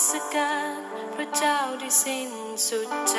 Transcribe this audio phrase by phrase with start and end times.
[0.00, 0.80] สการ
[1.14, 2.30] พระเจ้าด้วยสิ้น
[2.66, 3.18] สุดใจ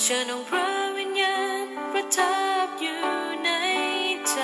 [0.00, 0.68] เชิญองค์พระ
[0.98, 3.02] วิญญาณประทับอยู่
[3.44, 3.50] ใน
[4.30, 4.38] ใจ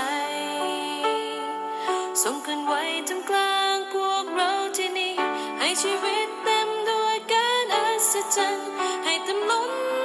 [2.22, 2.74] ทรงขึ้นไหว
[3.08, 5.14] ท่ามกลางพวกเราที่นี่
[5.58, 8.70] ให้ชีวิตเต็มด้วยการอัศจรรย์
[9.04, 9.99] ให้เต็มล้น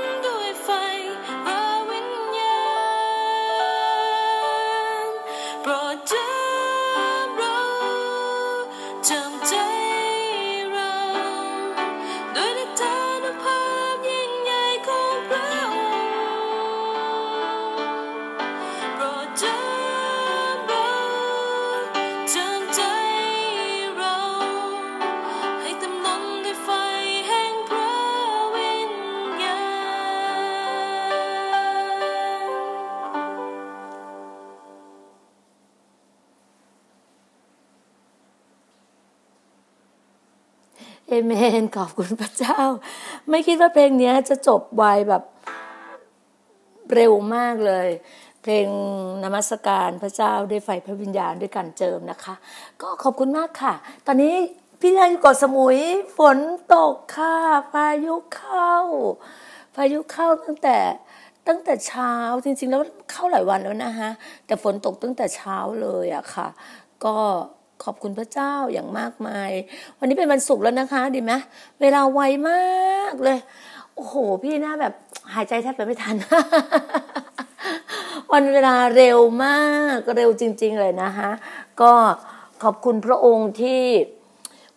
[41.77, 42.59] ขอบคุณพระเจ้า
[43.29, 45.23] ไม่คิดว่าเพลงนี้จะจบไวแบบ
[46.93, 47.89] เร็วมากเลย
[48.43, 48.67] เพลง
[49.23, 52.35] นมัสการพระเจ้าด้วยไฟพระวิญญาณด้วยการเจิมนะคะ
[52.81, 53.73] ก็ขอบคุณมากค่ะ
[54.05, 54.35] ตอนนี้
[54.79, 55.77] พี่นายอยู่เกาะสมุย
[56.17, 56.37] ฝน
[56.75, 57.35] ตกค่ะ
[57.73, 58.75] พายุเข้า
[59.75, 60.77] พายุเข้าตั้งแต่
[61.47, 64.11] ตั้งแต่เช้าจริง ๆ แล้วเข้าหลายวันแล้วนะฮะ
[64.45, 66.47] แต่ฝนตกตั้งแต่เช้าเลยอะค่ะ
[67.05, 67.17] ก็
[67.83, 69.51] ขอบคุณพระเจ้าอย่างมากมาย
[69.99, 71.33] วันนี้เป็นวันศุกร์แล้วนะคะ ดีไหม
[71.81, 73.39] เวลาไวมากเลย
[73.95, 74.93] โอ้โห พี่น้าแบบ
[75.33, 76.15] หายใจแทบจะไม่ทัน
[78.33, 81.29] วันเวลาเร็วมากเร็วจริง ๆ เลยนะคะ
[81.81, 81.93] ก็
[82.63, 83.81] ขอบคุณพระองค์ที่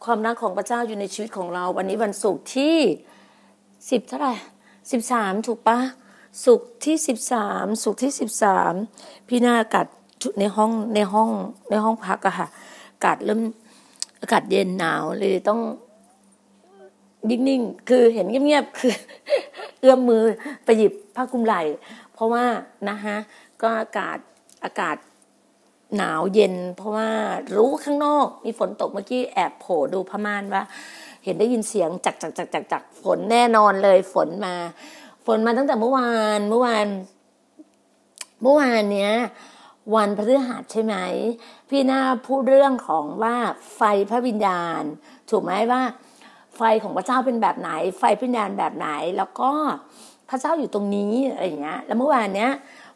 [0.05, 2.79] ความรักของพระเจ้าอยู่ในชีวิตของเรา วันนี้วันศุกร์ที่
[3.91, 4.35] สิบเท่าไหร่
[4.91, 5.79] สิบสามถูกปะ
[6.45, 8.73] ศุกร์ที่สิบสามศุกร์ที่สิบสาม
[9.29, 9.87] พี่นาอากาศ
[10.39, 11.28] ในห้องในห้อง
[11.71, 13.41] ในห้องพักอะค่ะากาศเริ่ม
[14.20, 15.60] อากาศเย็นหนาวเลยต้อง
[17.31, 18.94] นิ่งๆ คือเห็นเงียบๆ คือ
[19.81, 20.22] เอื้อมมือ
[20.64, 21.62] ไปหยิบผ้าคลุมไหล่
[22.12, 22.44] เพราะว่า
[22.88, 23.16] นะฮะ
[23.62, 24.19] ก็อากาศ
[24.64, 24.97] อากาศ
[25.97, 27.09] หนาวเย็น เพราะว่า
[27.56, 30.62] รู้ข้างนอกมีฝนตกเมื่อกี้แอบโผล่ดูพม่านว่า
[31.25, 34.54] เห็นได้ยินเสียงจักจักจักจักจักฝนแน่นอนเลยฝนมา
[35.26, 36.86] ฝนมาตั้งแต่เมื่อวานเมื่อวาน
[38.42, 39.12] เมื่อวานเนี้ย
[39.94, 40.94] วันพฤหัสใช่ไหม
[41.69, 43.37] พี่นาพูดเรื่องของว่า
[43.77, 44.83] ไฟพระวิญญาณ
[45.31, 45.83] ถูกไหมว่า
[46.56, 49.51] ไฟของพระเจ้าเป็นแบบไหน ไฟพระวิญญาณแบบไหน แล้วก็
[50.28, 52.51] พระเจ้าอยู่ตรงนี้อะไรอย่างเงี้ย แล้วเมื่อวานเนี้ย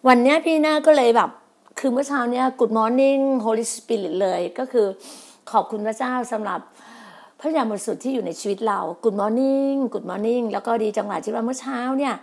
[0.08, 1.30] วันเนี้ยพี่นาก็เลยแบบ
[1.78, 4.86] คือเมื่อเช้าเนี้ย Good Morning Holy Spirit เลยก็คือ
[5.50, 6.60] ขอบคุณพระเจ้าสำหรับ
[7.38, 12.14] พระวิญญาบริสุทธิ์ที่อยู่ในชีวิตเรา Good Morning Good Morning แล้วก็ดีจังหวะที่ว่าเมื่อเช้าเนี่ย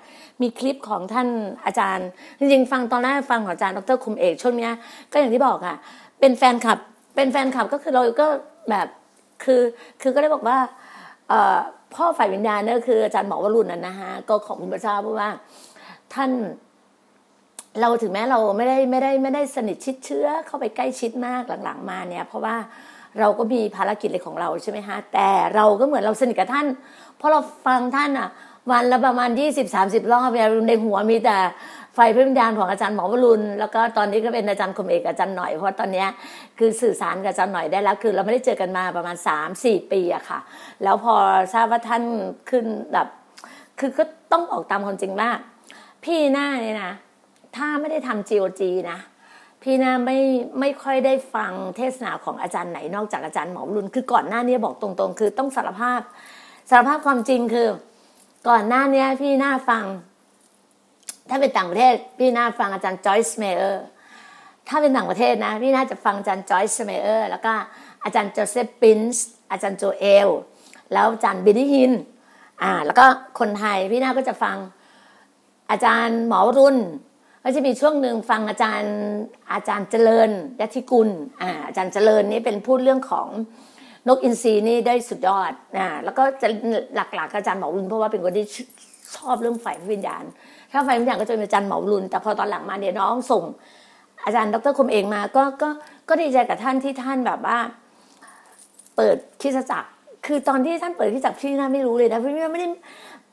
[0.42, 1.28] มีคลิปของท่าน
[1.66, 2.08] อาจารย์
[2.40, 4.74] จริงๆ ฟังตอนแรกฟังของอาจารย์ดรคุมเอกช่วงเนี้ย
[5.12, 5.78] ก็อย่างที่บอกอะ
[6.20, 6.80] เป็นแฟนคลับ
[7.16, 8.28] เป็นแฟนคลับก็คือเราก็
[8.70, 8.88] แบบ
[9.44, 9.62] คือ
[10.02, 10.58] คือก็ได้บอกว่า
[11.96, 15.30] พ่อฝ่ายวิญญาณเนี่ยคืออาจารย์หมอวรุณน่ะนะฮะก็ขอบคุณพระเจ้าเพราะว่า
[16.14, 16.32] ท่าน
[17.82, 22.56] เราถึงแม้เราไม่ได้ไม่ได้ไม่ได้สนิทชิดเชื้อเข้าไปใกล้ชิดมากหลังๆ มาเนี่ย เพราะว่า
[23.20, 26.68] เราก็มีภารกิจอะไรของเราใช่ไหมฮะแต่เราก็เหมือนเราสนิทกับท่าน
[27.18, 28.30] เพราะเราฟังท่านอะ
[28.72, 30.30] วันละประมาณยี่สิบสามสิบรอบ
[30.68, 31.38] ในหัวมีแต่
[31.96, 36.06] ไฟพระวิญญาณของอาจารย์หมอวรุณ แล้วก็ตอนนี้ก็เป็นอาจารย์คมเอกอาจารย์หน่อย เพราะตอนนี้
[36.58, 40.40] คือสื่อสารกับอาจารย์หน่อยได้แล้ว คือเราไม่ได้เจอกันมาประมาณสามสี่ปีอะค่ะ
[40.84, 41.16] แล้วพอ
[41.54, 42.04] ทราบว่าท่าน
[42.50, 43.08] ขึ้นแบบ
[43.80, 45.30] คือก็ต้องบอกตามความจริงว่า
[46.04, 46.94] พี่หน้าเนี่ยนะ
[47.56, 48.62] ถ้าไม่ได้ทำ GOG
[48.92, 49.00] นะ
[49.64, 50.18] พี่นาไม่
[50.60, 56.02] ไม่ค่อยได้ฟังเทศนาของอาจารย์ไหนนอกจากอาจารย์หมอวรุณคือก่อนหน้านี้บอกตรงๆ คือต้องสารภาพ
[56.70, 57.68] สารภาพความจริงคือ
[58.50, 59.86] ก่อนหน้านี้พี่นาฟัง
[61.30, 63.84] ถ้าเป็นต่างประเทศพี่น่าฟังอาจารย์จอยส์เมเออร์
[64.68, 67.54] ถ้าเป็นต่างประเทศนะพี่น่าจะฟังอาจารย์จอยส์เมเออร์แล้วก็
[68.04, 70.30] อาจารย์โจเซฟปริ๊นซ์อาจารย์โจเอล
[70.94, 71.92] แล้วอาจารย์เบนนี่ฮินน์
[72.64, 73.06] อ่าแล้วก็
[73.40, 74.58] คนไทยพี่น่าก็จะฟัง
[75.72, 76.78] อาจารย์หมอวรุณ
[77.44, 78.96] ก็จะมีช่วงหนึ่งฟังอาจารย์
[79.54, 80.30] อาจารย์เจริญ
[80.60, 81.10] ยัติกุล
[81.42, 83.28] อ่าอาจารย์เจริญนี่เป็นพูดเรื่องของ
[84.08, 86.48] นกอินทรีนี่ได้สุดยอดอ่าแล้วก็จะ
[86.96, 88.46] หลักๆอาจารย์หมอรุ่นเพราะว่าเป็นคนที่
[89.16, 90.24] ชอบเรื่องฝ่ายวิญญาณ
[90.72, 93.44] ถ้าฝ่ายวิญญาณก็จะเป็นอาจารย์เหมอรุนแต่พอตอนหลังมาเนี่ยน้องส่ง
[94.26, 95.70] อาจารย์ดรคมเองมาก็ก็
[96.10, 97.58] ก็ดีใจกับท่านที่ท่านแบบว่า
[98.96, 99.90] เปิดคริสตจักร
[100.26, 102.70] คือตอนที่ท่านเปิดคริสตจักรพี่น่าไม่รู้เลยนะพี่ไม่ได้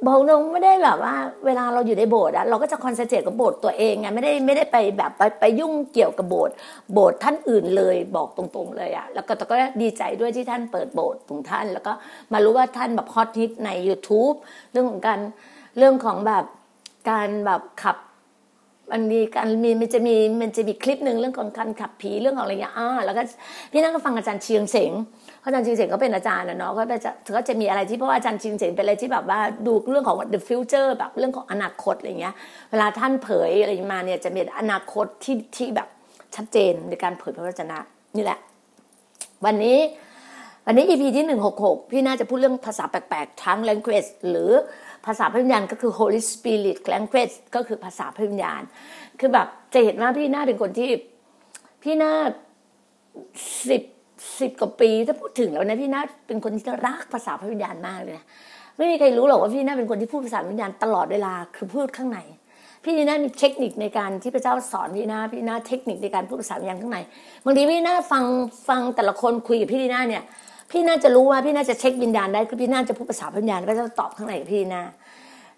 [0.06, 1.14] บอกตรงไม่ได้แบบว่า
[1.46, 6.54] เวลาเราอยู่ในโบสถ์อะเราก็จะคอนเซนเทรตกับโบสถ์ตัวเองไงไม่ได้ไม่ได้ไปแบบไปไปยุ่งเกี่ยวกับโบสถ์
[6.92, 11.92] โบสถ์ท่านอื่นเลยบอกตรงๆเลยอะแล้วก็แต่ก็ดีใจด้วยที่ท่านเปิดโบสถ์ของท่าน แล้วก็
[12.32, 14.36] มารู้ว่าท่านแบบฮอตฮิตใน YouTube
[14.72, 15.18] เรื่องของการ
[15.78, 16.44] เรื่องของแบบ
[17.08, 17.96] การแบบขับ
[18.92, 23.22] มันมีการมีมันจะมีมันจะมีคลิปหนึ่งเรื่องของการขับผีเรื่องของอะไรอย่างเงี้ยอ่าแล้วก็
[23.72, 24.92] พี่นั่งก็ฟังอาจารย์เชียงเสง
[25.44, 32.34] อาจารย์เชียงเสงก็เป็นอาจารย์นะเนาะก็จะก็จะมีอะไรที่เพราะว่าอาจารย์เชียงเสงเป็นอะไรที่แบบว่าดูเรื่องของ the future แบบเรื่องของอนาคตอะไรเงี้ย
[32.70, 35.88] เวลาท่านเผยอะไรมาเนี่ยจะมีอนาคตที่ที่แบบ
[36.34, 37.78] ชัดเจนในการเผยพระวจนะ
[38.16, 38.38] นี่แหละ
[39.44, 39.78] วันนี้
[40.66, 44.50] วันนี้ EP ที่หนึ่งหกหกพี่น่าจะพูดเรื่องภาษาแปลกๆทั้ง language หรือ
[45.06, 48.62] ภาษาพระวิญญาณก็คือ Holy Spirit language ก็คือภาษาพระวิญญาณ
[49.20, 50.88] คือแบบจะเห็นว่าพี่น่าเป็นคนที่
[51.82, 52.12] พี่น่า
[53.68, 53.82] สิบ
[54.40, 58.26] สิบกว่าปีถ้าพูดถึงแล้วนะพี่น่าเป็นคนที่รักภาษาพระวิญญาณมากเลยนะ
[58.76, 62.18] ไม่มีใครรู้หรอกว่าพี่น่าเป็นคนที่พูดภาษาวิญญาณตลอดเวลาคือพูดข้างใน
[62.84, 66.98] พี่น่ามีเทคนิคในการที่พระเจ้าสอนพี่น่าพี่น่าเทคนิคในการพูดภาษาวิญญาณข้างใน
[67.44, 68.24] บางทีพี่น่าฟัง
[68.68, 70.22] ฟังแต่ละคนคุยกับพี่น่าเนี่ย
[70.70, 74.82] พี่น่าจะรู้ว่าพี่น่าจะเช็ควิญญาณได้คือพี่น่าจะพูดภาษาวิญญาณพระเจ้าตอบข้างในกับพี่น่า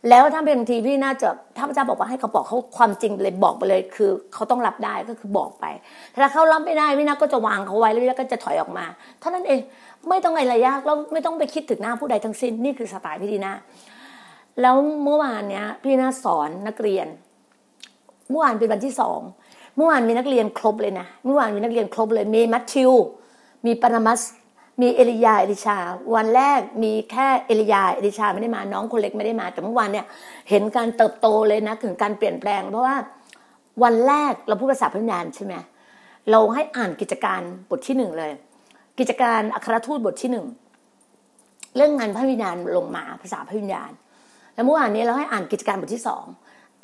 [0.08, 5.64] แล้วถ้าเป็นบางทีพี่น่าจะถ้าพระเจ้าบอกว่าให้เขาบอกเขาความจริงไปเลยบอกไปเลย คือเขาต้องรับได้ก็คือบอกไป
[6.12, 8.84] ถ้าเขารับไม่ได้พี่น่าก็จะวางเขาไว้แล้วพี่น่าก็จะถอยออกมา
[9.20, 9.60] เท่านั้นเอง
[10.08, 13.52] ไม่ต้องอะไรยากแล้วไม่ต้องไปคิดถึงหน้าผู้ใดทั้งสิ้นนี่คือสไตล์พี่ดีนา
[14.60, 14.74] แล้ว
[15.04, 17.06] เมื่อวานเนี้ย พี่น่าสอนนักเรียน
[18.30, 19.20] เมื่อวานเป็นวันที่สอง
[19.76, 22.90] เมื่อวานมีนักเรียนครบเลยนะเมื่อวานมีนักเรียนครบเลยมีมัทธิว
[23.66, 24.20] มีปานามัส
[24.80, 25.76] มีเอลียาเอลิชา
[26.14, 30.06] วันแรกมีแค่เอลียาเอลิชาไม่ได้มาน้องคนเล็กไม่ได้มา แต่เมื่อวานเนี่ย
[30.50, 32.96] เห็นการเติบโตเลยนะถึงการเปลี่ยนแปลง เพราะว่า
[33.82, 35.54] วันแรกเราพูดภาษาพันยานใช่ไหม
[36.30, 37.40] เราให้อ่านกิจการ
[37.70, 38.32] บทที่หนึ่งเลย
[38.98, 40.46] กิจการอัครทูตบทที่หนึ่ง
[41.76, 43.90] เรื่องงานพระวิญญาณลงมาภาษาพระวิญญาณ
[44.54, 46.24] แล้วเมื่อวานนี้เราให้อ่านกิจการบทที่สอง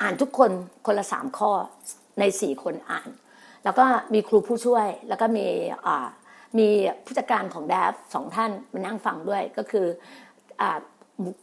[0.01, 0.51] อ่านทุกคน
[0.85, 1.51] คนละสามข้อ
[2.19, 3.09] ในสี่คนอ่าน
[3.63, 5.45] แล้วก็มีครูผู้ช่วยแล้วก็มี
[5.85, 6.07] อ่า
[6.57, 6.69] มี
[7.05, 9.85] ผู้จัดการของแดฟสองท่านมานั่งฟังด้วยก็คือ
[10.61, 10.63] อ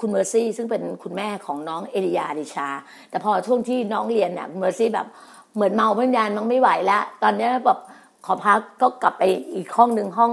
[0.00, 2.68] คุณเมอร์ซี่ซึ่งเป็นคุณแม่ของน้องเอลิยาดิชา
[3.10, 5.06] แต่พอช่วงที่น้องเรียนเนี่ยเมอร์ซี่แบบ
[5.54, 7.78] เหมือนเมาพระวิญญาณมันไม่ไหวแล้ว ตอนนี้แบบ
[8.26, 9.22] ขอพักก็กลับไป
[9.54, 10.32] อีกห้องหนึ่งห้อง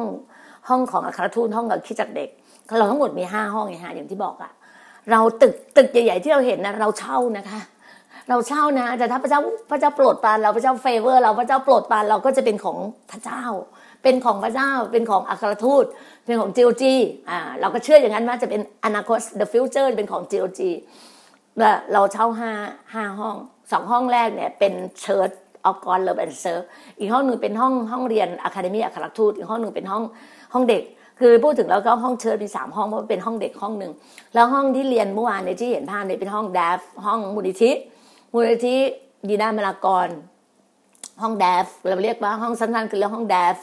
[0.70, 2.30] ห้องของอัครทูตห้องกับคริสตจักรเด็ก
[2.78, 4.52] เราทั้งหมดมีห้าห้องไงฮะอย่างที่บอกอะ
[5.12, 7.60] เราตึกตึกใหญ่ๆที่เราเห็นนะเราเช่านะคะ
[8.30, 9.40] เราเช่านะแต่ถ้าพระเจ้า
[9.72, 12.78] พระเจ้าโปรดปรานเราพระเจ้า favor เราพระเจ้าโปรดปรานเราก็จะเป็นของ
[13.12, 13.44] พระเจ้า
[14.04, 15.86] เป็นของพระเจ้าเป็นของอัครทูต
[16.26, 16.94] เป็นของ GOG
[17.30, 20.70] อ่าเราก็เชื่ออย่างนั้นว่าจะเป็นอนาคต the future เป็นของ GOG
[21.94, 22.52] เราเช่าห้า
[22.94, 23.36] ห้าห้อง
[23.72, 25.32] สองห้องแรกเนี่ยเป็น Church of
[25.66, 26.62] God Love and Serve
[27.00, 30.04] อีกห้องหนึ่งเป็นห้องห้องเรียน academy อัครทูตอีกห้องหนึ่งเป็นห้อง
[30.54, 30.84] ห้องเด็ก
[31.20, 33.92] คือพูดถึงแล้วก็ห้อง church มีสามห้องเพราะเป็นห้องเด็กห้องหนึ่ง
[34.34, 37.72] แล้วห้องที่เรียนเมื่อวานในที่เห็นภาพเนี่ยเป็นห้องดฟห้องมูลนิธิ
[38.34, 38.76] มูลนิธิ
[39.30, 40.08] ดีนามลากร
[41.22, 43.58] ห้องเดฟเราเรียกว่าห้องสั้นๆคือเรื่องห้องเดฟ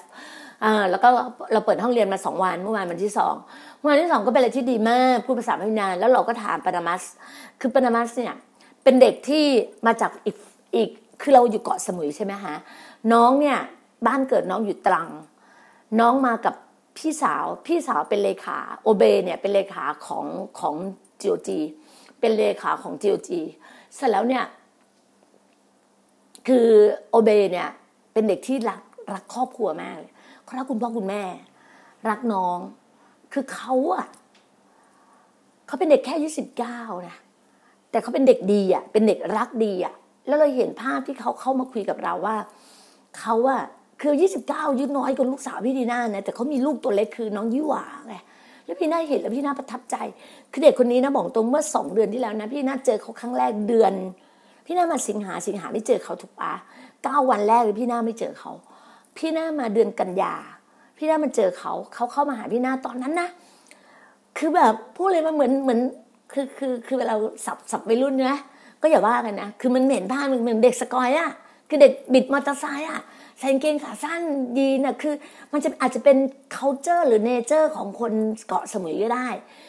[0.65, 1.09] อ่าแล้วก็
[1.53, 3.35] เราเปิดห้องเรียนมาสองวันเมื่อวานวันที่สอง
[3.87, 7.03] วันที่สองก็เป็นอะไรที่ดีมากพูดภาษาพัฒนาน แล้วเราก็ถามปานามัส
[7.61, 8.35] คือปานามัสเนี่ย
[8.83, 9.45] เป็นเด็กที่
[9.87, 10.37] มาจากอีก
[10.77, 10.91] อีก
[11.23, 12.55] คือเราอยู่เกาะสมุยใช่ไหมฮะ
[13.13, 13.59] น้องเนี่ย
[14.07, 15.09] บ้านเกิดน้องอยู่ตรัง
[16.01, 16.55] น้องมากับ
[16.97, 20.27] พี่สาวพี่สาวเป็นเลขาโอเบเนี่ยเป็นเลขาของ
[20.59, 20.75] ของ
[21.21, 21.59] จีโอจี
[22.21, 23.41] เป็นเลขาของจีโอจี
[23.95, 24.45] เสร็จแล้วเนี่ย
[26.47, 26.67] คือ
[27.11, 27.69] โอเบเนี่ย
[28.13, 28.83] เป็นเด็กที่รัก
[29.15, 30.13] รักครอบครัวมากเลย
[30.45, 31.23] เขารักคุณพ่อคุณแม่
[32.11, 32.59] รักน้อง
[33.33, 34.07] คือเขาอะ
[35.67, 37.17] เขาเป็นเด็กแค่อายุสิบเก้านะ
[37.91, 39.95] แต่เขาเป็นเด็กดีอะเป็นเด็กรักดีอะ
[40.27, 42.37] แล้วเราเห็นภาพที่เขาเข้ามาคุยกับเราว่า
[43.19, 43.63] เขาอะ
[44.03, 48.15] คือยี่สิบเก้ายุน้อยกว่าลูกสาวพี่ดีน่านะแต่เขามีลูกตัวเล็กคือน้องยี่หวาไง
[48.65, 49.97] แล้วพี่น่าเห็นแล้วพี่น่าประทับใจ
[50.53, 53.93] คือเด็กคนนี้นะบอกตรงเมื่อสองเดือนที่แล้วนะ พี่น่าเจอเขาครั้งแรกเดือน
[54.67, 56.53] พี่น่ามาสิงหาสิงหาไม่เจอเขาถูกปะ
[57.03, 58.53] เก้าวันแรกเลยพี่น่าไม่เจอเขา
[59.17, 60.35] พี่น่ามาเดือนกันยา
[60.97, 63.29] พี่น่ามาเจอเขา เขาเข้ามาหาพี่น่าตอนนั้นนะ
[64.39, 65.81] คือแบบพูดเลยมันเหมือนเหมือน
[66.33, 67.15] คือคือคือเวลา
[67.47, 68.41] สับสับวัยรุ่นนะ
[68.83, 71.31] ก็อย่าว่ากันนะคือมันเหม็นผ้ามันเหมือนเด็กสกอยอะ
[71.69, 73.01] คือเด็กบิดมอเตอร์ไซค์อะ
[73.39, 74.21] ใส่กางเกงขาสั้น
[74.59, 75.15] ยีนอะคือ
[75.53, 76.17] มันจะอาจจะเป็น
[76.57, 78.13] culture หรือ nature ของคน
[78.49, 79.29] เกาะสมุยก็ได้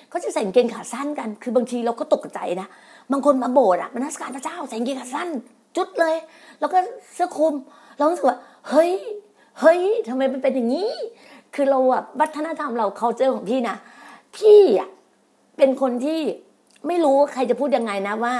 [0.09, 2.67] เขาจะใส่กางเกงขาสั้นกัน คือบางทีเราก็ตกใจนะ
[3.11, 5.29] บางคนมาโบสถ์อะมานัสการพระเจ้าใส่กางเกงขาสั้น
[5.77, 6.15] จุดเลย
[6.59, 6.77] แล้วก็
[7.13, 7.53] เสื้อคลุม
[7.97, 8.91] เรารู้สึกว่าเฮ้ย
[9.59, 10.91] เฮ้ยทำไมมันเป็นอย่างนี้
[11.55, 13.77] คือเราอะวัฒนธรรมเรา culture ของพี่นะ
[14.37, 14.89] พี่อะ
[15.57, 16.19] เป็นคนที่
[16.87, 18.33] ไม่รู้ใครจะพูดยังไงนะว่า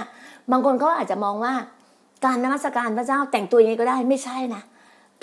[0.52, 1.54] บางคนเขาอาจจะมองว่า
[2.26, 4.62] การนมัสการพระเจ้าแต่งตัวยังไงก็ได้ไม่ใช่นะ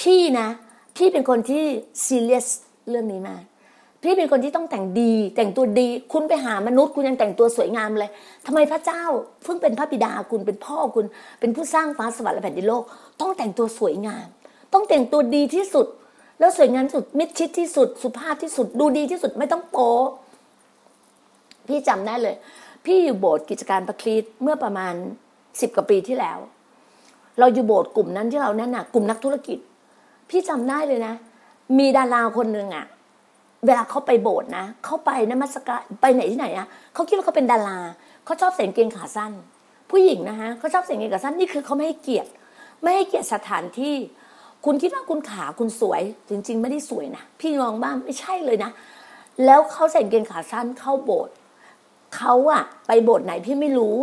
[0.01, 0.49] พี่นะ
[0.97, 1.65] พี่เป็นคนที่
[2.05, 2.47] ซีเรียส
[2.89, 3.43] เรื่องนี้มาก
[4.05, 8.11] พี่เป็นคนที่ต้องแต่งดี แต่งตัวดี คุณไปหามนุษย์ คุณยังแต่งตัวสวยงามเลย
[8.47, 9.03] ทำไมพระเจ้า
[9.45, 11.05] เพิ่งเป็นพระบิดาคุณเป็นพ่อคุณ
[11.41, 12.83] เป็นผู้สร้างฟ้าสวรรค์และแผ่นดินโลก
[13.21, 14.27] ต้องแต่งตัวสวยงาม
[14.73, 15.87] ต้องแต่งตัวดีที่สุด
[16.39, 19.93] แล้วสวยงามสุดมิดชิดที่สุด สุภาพที่สุด ดูดีที่สุดไม่ต้องโป๊
[21.69, 22.35] พี่จำได้เลย
[22.85, 24.95] พี่อยู่โบสถ์กิจการประคลีตเมื่อประมาณ
[25.61, 26.39] สิบกว่าปีที่แล้ว
[27.39, 29.59] เราอยู่โบสถ์กลุ่มนั้นที่เราแน่นหนักกลุ่มนักธุรกิจ
[30.31, 31.15] พี่จำได้เลยนะ
[31.79, 32.87] มีดาราคนหนึ่งอะ
[33.67, 37.79] เวลาเขาไปโบสถ์นะเขาไปนมัสการไปไหนที่ไหนอะเขาคิดว่าเขาเป็นดารา
[38.25, 39.33] เขาชอบใส่กางเกงขาสั้น
[39.91, 42.31] ผู้หญิงนะฮะเขาชอบใส่กางเกงขาสั้นนี่คือเขาไม่ให้เกียรติ
[42.83, 43.95] ไม่ให้เกียรติสถานที่
[44.65, 48.71] คุณคิดว่าคุณขาคุณสวย จริง ๆ ไม่ได้สวยนะพี่มองบ้างไม่ใช่เลยนะ
[49.45, 51.35] แล้วเขาใส่กางเกงขาสั้นเข้าโบสถ์
[52.17, 53.97] เขาอะไปโบสถ์ไหนพี่ไม่รู้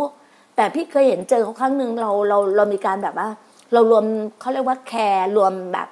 [0.56, 3.28] แต่พี่เคยเห็นเจอเขาครั้งหนึ่งเราเราเรามีการแบบว่า
[3.72, 4.04] เรารวม
[4.40, 5.88] เขาเรียกว่าแคร์รวมแบบ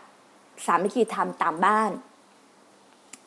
[0.66, 1.90] สามัคคีธรรมตามบ้าน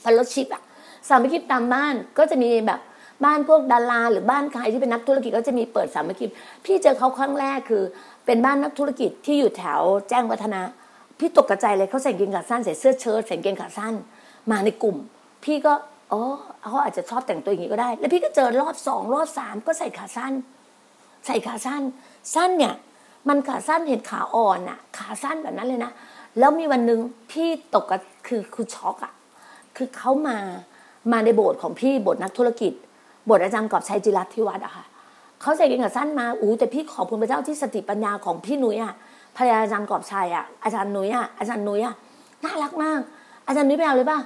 [0.03, 0.63] ฟลชิพอะ
[1.07, 2.79] สามัคคีตามบ้านก็จะมีแบบ
[3.25, 6.25] บ้านพวกดาราหรือบ้านใครที่เป็นนักธุรกิจก็จะมีเปิดสามัคคี
[6.65, 7.83] พี่เจอเขาครั้งแรกคือ
[8.25, 10.61] เป็นบ้านนักธุรกิจที่อยู่แถวแจ้งวัฒนะ
[11.19, 13.93] พี่ตกกระจายเลยเขาใส่กางเกงขาสั้นใส่เสื้อเชิ้ตใส่กางเกงขาสั้น
[14.51, 14.97] มาในกลุ่ม
[15.43, 15.73] พี่ก็
[16.11, 16.21] อ๋อ
[16.69, 20.33] เขาอาจจะชอบแต่งตัวอย่างนี้ก็ได้ แล้วพี่ก็เจอรอบสองรอบสามก็ใส่ขาสั้น
[21.25, 21.81] ใส่ขาสั้น
[22.35, 22.73] สั้นเนี่ย
[23.29, 25.91] มันขาสั้นเห็นขาอ่อนอะขาสั้นแบบนั้นเลยนะ
[26.39, 26.99] แล้วมีวันหนึ่ง
[27.31, 29.13] พี่ตกกระคือคือช็อกอะ
[29.77, 30.37] คือเขามา
[31.11, 32.73] มาในโบสถ์ของพี่โบสถ์นักธุรกิจ
[33.25, 34.85] โบสถ์อาจารย์กอบชัยจิรัตที่วัดอะค่ะ
[35.41, 38.93] เขาใส่กางเกงขาสั้นมาอู้แต่พี่ขอบคุณพระเจ้าที่สติปัญญาของพี่นุ้ยอะ
[39.35, 41.95] ภรรยาอาจารย์กอบชัยอะอาจารย์นุ้ยอะอาจารย์นุ้ยอะ
[42.43, 42.99] น่ารักมาก
[43.47, 44.19] อาจารย์นุ้ยไปเอาเลยป่ะ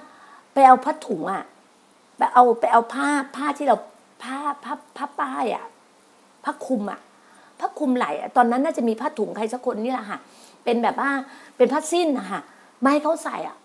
[0.53, 1.43] ไปเอาผ้าถุงอะ
[2.17, 3.75] ไปเอาไปเอาผ้าผ้าที่เรา
[4.23, 5.65] ผ้าผ้าผ้าป้ายอะ
[6.43, 6.99] ผ้าคลุมอะ
[7.59, 8.05] ผ้าคลุมไหล
[8.37, 10.19] ตอนนั้นน่าจะมีผ้าถุงใครสักคนนี่แหละค่ะ
[10.63, 11.09] เป็นแบบว่า
[11.57, 12.41] เป็นผ้าสิ้นนะคะ
[12.81, 13.55] ไม่ให้เขาใส่อะ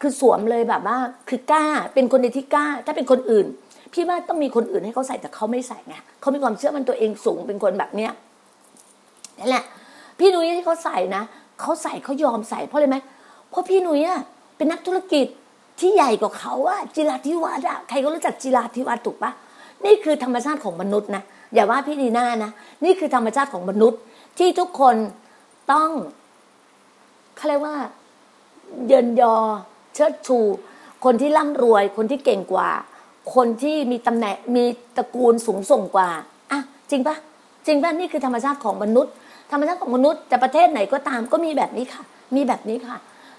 [0.00, 3.46] คือสวมเลยแบบว่า คือกล้าเป็นคนในที่กล้า ถ้าเป็นคนอื่น
[3.92, 8.12] พี่ว่าต้องมีคนอื่นให้เขาใส่แต่เขาไม่ใส่ไงเขามีความเชื่อมันตัวเองสูงเป็นคนแบบเนี้ย
[9.38, 9.64] นั่นแหละ
[10.18, 11.22] พี่นุ้ยที่เขาใส่นะ
[11.60, 12.96] เขาใส่เขายอมใส่เพราะอะไรไหม
[13.50, 14.20] เพราะพี่นุ้ยอะ
[14.56, 15.26] เป็นนักธุรกิจ
[15.80, 19.30] ที่ใหญ่กว่าเขาอะจิราธิวัฒน์อะใครก็รู้จักจิราธิวัฒน์ถูกปะ
[19.84, 21.22] นี่คือธรรมชาติของมนุษย์นะ
[21.54, 22.50] อย่าว่าพี่ดีน่านะ
[22.84, 24.00] นี่คือธรรมชาติของมนุษย์
[24.38, 24.96] ที่ทุกคน
[25.72, 25.90] ต้อง
[27.36, 27.76] เขาเรียกว่า
[28.86, 29.36] เยินยอ
[30.00, 30.38] ชิดชู
[31.04, 32.70] คนที่ร่ำรวย คนที่เก่งกว่า
[33.34, 34.64] คนที่มีตำแหน่งมี
[34.96, 36.08] ตระกูลสูงส่งกว่า
[36.50, 37.16] อะจริงปะ
[37.66, 39.12] จริงปะนี่คือธรรมชาติของมนุษย์
[39.52, 42.02] ธรรมชาติของมนุษย์แต่ประเทศไหนก็ตามก็มีแบบนี้ค่ะ
[42.36, 42.96] มีแบบนี้ค่ะ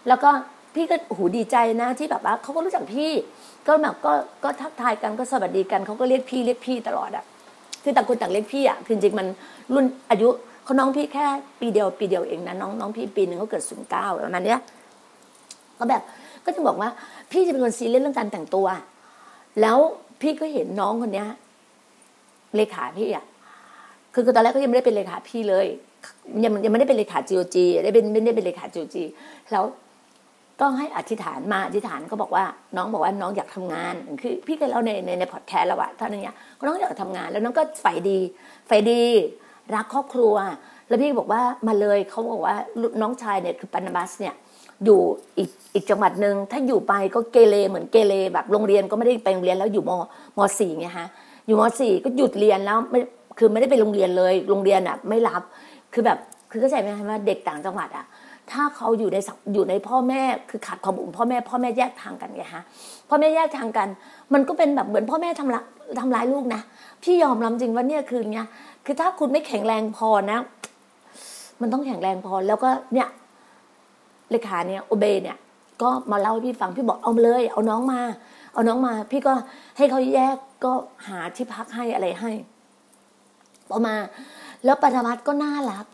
[0.07, 0.29] แล้วก็
[0.75, 3.11] พี่ก็หูดีใจนะที่แบบว่าเขาก็รู้จักพี่
[3.67, 4.11] ก็แบบก็
[4.43, 7.23] ก็ทักทายกันก็สวัสดีกันเขาก็เรียกพี่เรียกพี่ตลอดอะ
[7.83, 9.27] คือต่างคนต่างเรียกพี่อะคือจริงมัน
[9.73, 10.29] รุ่นอายุ
[10.63, 11.25] เขาน้องพี่แค่
[11.59, 14.59] ปีเดียวปีเดียวเองนะน้องน้องพี่ปีหนึ่งเขาเกิดศูนย์เก้าประมาณเนี้ย
[15.79, 16.01] ก็แบบ
[16.45, 16.89] ก็จะบอกว่า
[17.31, 18.67] พี่จะเป็นคนซีเรียสเรื่องการแต่งตัว
[19.61, 19.77] แล้ว
[20.21, 21.27] พี่ก็เห็นน้องคนเนี้ย
[22.55, 23.25] เลขาพี่อะ
[24.13, 25.67] คือตอนแรกก็ยังไม่ได้เป็นเลขาพี่เลย
[26.43, 29.03] ยังยังไม่ได้เป็นเลขาจีโอจีได้เป็นไม่ได้เป็นเลขาจีโอจี
[29.51, 29.63] แล้ว
[30.59, 32.45] ก็ให้อธิษฐานมาอธิษฐานก็บอกว่า
[32.75, 36.33] น้องบอกว่าน้องอยากทำงาน คือพี่เคยเล่าในในในพอดแคสต์แล้วว่าท่านนี้
[36.67, 38.19] น้องอยากทำงาน แล้วน้องก็ใฝ่ดี
[38.67, 39.03] ใฝ่ดี
[39.75, 40.35] รักครอบครัว
[40.87, 42.55] แล้วพี่บอกว่ามาเลยเขาบอกว่า
[43.01, 44.35] น้องชายเนี่ยคือปานาบัสเนี่ย
[44.85, 44.99] อยู่
[45.37, 49.91] อีกอีกจังหวัดหนึ่งถ้าอยู่ไปก็เกเรเหมือนเกเรแบบโรงเรียนก็ไม่ได้ไปโรงเรียนแล้วอยู่ม
[50.37, 51.07] มสี่ไงฮะ
[51.47, 52.99] อยู่มสี่ก็หยุดเรียนแล้วไม่
[53.37, 55.41] คือไม่ได้ไปโรงเรียนเลย โรงเรียนอะไม่รับ
[55.93, 56.17] คือแบบ
[56.49, 58.05] คือเข้าใจไหมว่าเด็กต่างจังหวัดอะ
[58.51, 59.17] ถ้าเขาอยู่ใน
[59.53, 62.63] อยู่ในพ่อแม่คือขาดความอบอุ่นพ่อแม่พ่อแม่แยกทางกันไงฮะ
[63.09, 63.87] พ่อแม่แยกทางกัน
[64.33, 65.61] มันก็เป็นแบบเหมือนพ่อแม่ทำละ
[65.99, 66.61] ทำร้ายลูกนะ
[67.03, 68.47] พี่ยอมรับจริงว่าเนี่ยคือเนี้ย
[68.85, 70.39] คือถ้าคุณไม่แข็งแรงพอนะ
[71.61, 73.07] มันต้องแข็งแรงพอแล้วก็เนี่ย
[74.31, 75.37] เลขาเนี่ยโอเบเนี่ย
[75.81, 78.01] ก็มาเล่าให้พี่ฟังพี่บอกเอาเลย เอาน้องมา
[78.53, 79.33] เอาน้องมา พี่ก็
[79.77, 80.71] ให้เขาแยกก็
[81.07, 82.31] หาที่พักให้อะไรให้
[83.69, 83.95] พอมา
[84.65, 85.85] แล้วปฐมัตก็น่ารัก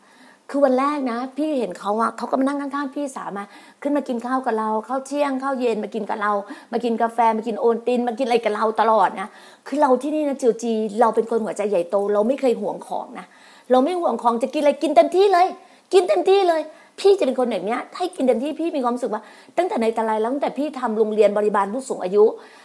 [0.50, 3.44] คือวันแรกนะ พี่เห็นเขาอะเขาก็มานั่งข้างๆพี่สามา
[3.82, 6.32] ขึ้นมากินข้าวกับเราข้าวเที่ยงข้าวเย็นมากินกับเรา
[6.72, 9.28] มากินกาแฟมากินโอนตินมากินอะไรกับเราตลอดนะ
[9.68, 13.26] คือเราที่นี่นะจิวจี เราเป็นคนหัวใจใหญ่โต เราไม่เคยห่วงของนะ
[13.72, 15.48] เราไม่ห่วงของจะกินอะไรกินเต็มที่เลย
[15.94, 16.62] กินเต็มที่เลย
[17.00, 19.22] พี่จะเป็นคนแบบนี้ให้กินเต็มที่พี่มีความรู้สึกว่า
[19.58, 22.24] ตั้งแต่ในต่ไรแล้วตั้งแต่พี่ทำโรงเรียนบริบาลผู้สูงอายุ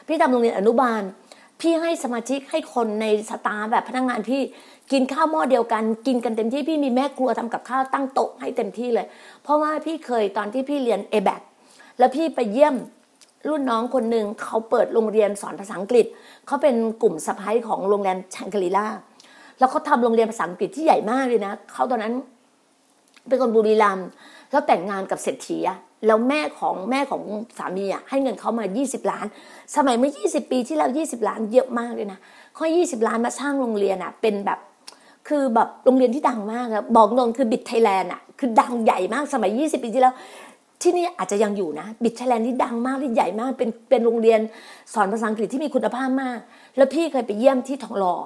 [0.08, 1.02] พี่ทำโรงเรียนอนุบาล
[1.60, 4.42] พี่ให้สมาชิกให้คนในสตาแบบพนักงานพี่
[4.92, 9.06] กินข้าวหม้อเดียวกัน กินกันเต็มที่พี่มีแม่ครัวทำกับข้าวตั้งโต๊ะให้เต็มที่เลย
[9.42, 11.28] เพราะว่าพี่เคยตอนที่พี่เรียนเอแบ
[11.98, 12.74] แล้วพี่ไปเยี่ยม
[13.48, 16.06] รุ่นน้องคนหนึ่งเขาเปิดโรงเรียนสอนภาษาอังกฤษ
[16.46, 18.86] เขาเป็นกลุ่มสะพ้ายของโรงแรมชังกรีล่า
[19.58, 22.14] แล้วเขาทาโรงเรียนภาษาอังกฤษที่ใหญ่มากเลยนะเขาตอนนั้น
[23.28, 24.08] เป็นคนบุรีรัมย์
[24.50, 27.22] แล้วแต่งงานกับเศรษฐีอะแล้วแม่ของแม่ของ
[27.58, 29.26] สามีอะให้เงินเขามา 20 ล้าน
[29.76, 32.18] สมัยเมื่อ 20 ปีที่แล้ว 20 ล้านเยอะมากเลยนะ
[32.54, 34.58] เขา20 ล้านมาสร้างโรงเรียนอะเป็นแบบ
[35.28, 40.14] คือแบบโรงเรียนที่ดังมากอะบอกตรงคือบิดไทยแลนด์อะคือดังใหญ่มากสมัย 20 ปีที่แล้ว
[40.82, 44.40] ที่นี่อาจจะยังอยู่นะบิดไทยแลนด์ที่ดังมากที่ใหญ่มากเป็นเป็นโรงเรียน
[44.92, 46.38] สอนภาษาอังกฤษที่มีคุณภาพมาก
[46.76, 48.16] แล้วพี่เคยไปเยี่ยมที่ทองหล่อ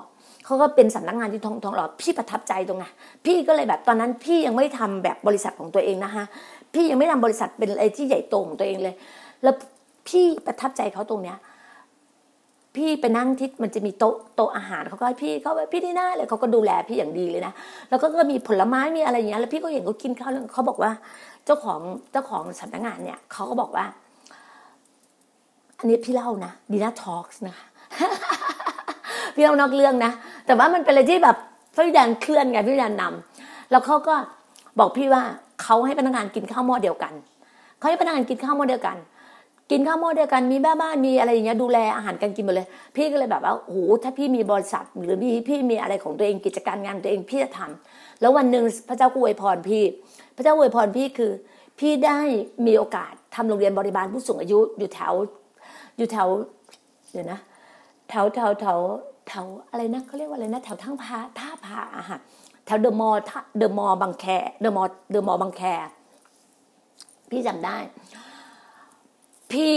[0.47, 2.85] เขาก็เป็นสำนักงานที่ทองทองหล่อพี่ประทับใจตรงไง
[3.25, 6.25] พี่ก็เลยแบบตอนนั้นพี่ยังไม่ทำแบบบริษัทของตัวเองนะคะ
[6.75, 8.95] พี่ยังไม่ทำบริษัทเป็นอะไรที่ใหญ่โตของตัวเองเลย
[9.43, 9.55] แล้ว
[10.09, 11.38] พี่ประทับใจเขาตรงเนี้ย
[12.76, 17.53] พี่ไปนั่งที่มันจะมีโต๊ะโต๊ะอาหารเขาก็ให้พี่เขาพี่ที่หน้าเลยเขาก็ดูแลพี่อย่างดีเลยนะ
[17.91, 20.91] แล้วก็ก็มีผลไม้มีอะไรอย่างเงี้ยแล้วพี่ก็เห็นเขากินข้าวแล้วเขาบอกว่า
[21.45, 21.81] เจ้าของ
[22.12, 23.85] เจ้าของสำนักงานเนี่ยเขาก็บอกว่า
[25.79, 27.67] อันนี้พี่เล่านะดีน่าทอล์กนะคะ
[29.35, 30.12] พี่เล่านอกเรื่องนะ
[30.47, 31.37] แต่ว่ามันเป็นอะไรที่แบบ
[31.75, 34.15] พี่วิญญาณเคลื่อนไงพี่วิญญาณนำแล้วเขาก็
[34.79, 35.23] บอกพี่ว่า
[35.62, 37.12] เขาให้พนักงานกินข้าวหม้อเดียวกัน
[37.79, 38.97] เขาให้พนักงานกินข้าวหม้อเดียวกัน
[39.71, 49.83] กินข้าวหม้อเดียวกันมีแม่บ้านมีอะไรอย่างเงี้ยดูแลอาหารกันกินหมดเลย พี่ก็เลยแบบว่าโอ้โหถ้าพี่มีบริษัท หรือพี่พี่มีอะไรของตัวเองกิจการงานตัวเองพี่จะทำแล้ววันหนึ่งพระเจ้าก็อวยพรพี่
[50.37, 51.31] พระเจ้าอวยพรพี่คือ
[51.79, 52.21] พี่ได้
[52.67, 55.15] มีโอกาสทำโรงเรียนบริบาลผู้สูงอายุอยู่แถว
[55.97, 56.29] อยู่แถว
[57.12, 57.41] เดี๋ยวนะ
[58.09, 58.79] แถวแถวแถว
[59.26, 62.18] แถวอะไรนะเขาเรียกว่าอะไรนะแถวทั้งพาท่าพาอะค่ะ
[62.66, 63.23] แถวเดอะมอลล์
[63.59, 64.26] เดอะมอลล์บางแค
[64.61, 65.62] เดอะมอลล์เดอะมอลล์บางแค
[67.30, 67.76] พี่จำได้
[69.52, 69.76] พี่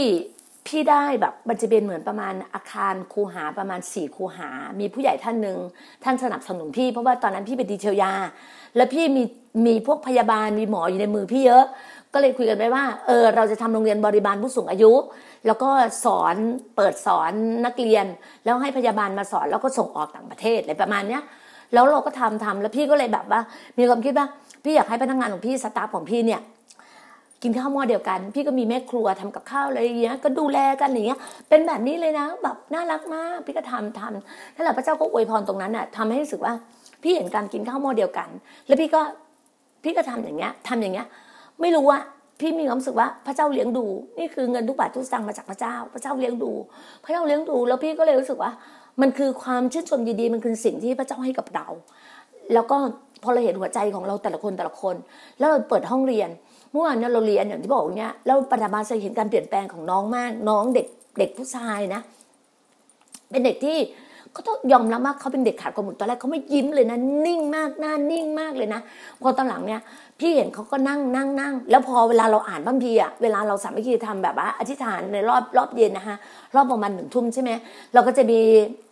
[0.67, 5.57] พี่ได้แบบมันจะเป็นเหมือนประมาณอาคารคูหาประมาณสี่คูหา มีผู้ใหญ่ท่านหนึ่ง
[6.03, 8.13] ท่านสนับสนุนพี่เพราะว่าตอนนั้นพี่เป็นดีเทลยา
[8.75, 9.23] แล้วพี่มี
[9.65, 11.65] มีพวกพยาบาลมีหมออยู่ในมือพี่เยอะ
[12.13, 14.91] ก็เลยคุยกันไปว่าเออเราจะทำโรงเรียนบริบาลผู้สูงอายุ
[15.45, 15.69] แล้วก็
[16.05, 16.35] สอน
[16.75, 17.31] เปิดสอน
[17.65, 18.05] นักเรียน
[18.43, 21.21] แล้วให้พยาบาลมาสอนแล้วก็ส่งออกต่างประเทศอะไรประมาณเนี้ย
[21.73, 23.41] แล้วเราก็ทำทำแล้วพี่ก็เลยแบบว่า
[23.77, 24.25] มีความคิดว่า
[24.63, 26.41] พี่อยากให้พนักงานของพี่สตาฟของพี่เนี่ย
[27.43, 36.53] กินข้าวหม้อเดียวกัน พี่ก็มีแม่ครัวทำกับข้าวอะไรอย่างเงี้ยก็ดูแลกันอย่างเงี้ย เป็นแบบนี้เลยนะแบบน่ารักมากพี่ก็ทำทำนั่นแหละพระเจ้าก็อวยพรตรงนั้นอะทำให้รู้สึกว่า
[37.03, 38.29] พี่เห็นการกินข้าวหม้อเดียวกัน
[38.67, 39.01] แล้วพี่ก็
[39.83, 41.07] พี่ก็ทำอย่างเงี้ยทำอย่างเงี้ย
[41.61, 41.99] ไม่รู้ว่า
[42.39, 43.85] พี่มีความรู้สึกว่าพระเจ้าเลี้ยงดู
[44.19, 46.51] นี่คือเงินทุกบาททุกสตางค์มาจากพระเจ้า พระเจ้าเลี้ยงดู
[47.03, 48.51] พระเจ้าเลี้ยงดู แล้วพี่ก็เลยรู้สึกว่า
[49.01, 51.67] มันคือความชื่นชมยินดีมันคือสิ่งที่พระเจ้าให้กับเรา
[52.53, 52.77] แล้วก็
[53.23, 54.95] พอเราเห็นหัวใจของเราแต่ละคนแต่ละคน
[55.39, 56.29] แล้วเราเปิดห้องเรียน
[56.71, 60.87] เมื่อวานเนี่ยเราเรียนอย่างที่บอกเนี่ยแล้วปฐมาจะเห็นการเปลี่ยนแปลงของน้องมาก น้องเด็ก
[61.19, 62.01] เด็กผู้ชายนะ
[63.29, 63.77] เป็นเด็กที่
[64.33, 68.81] เขาต้องยอมรับว่าเขาเป็นเด็กขาดความอดตอนแรกเขาไม่ยิ้มเลยนะ นิ่งมากหน้านิ่งมากเลยนะ
[69.21, 69.81] พอตอนหลังเนี่ย
[70.19, 76.15] พี่เห็นเขาก็นั่งนั่งนั่งแล้วพอเวลาเราอ่านบัมพีอะเวลาเราสามัคคีทำแบบว่าอธิษฐานในรอบรอบเย็นนะคะ
[76.55, 77.51] รอบประมาณหนึ่งทุ่มใช่ไหม
[77.93, 78.39] เราก็จะมี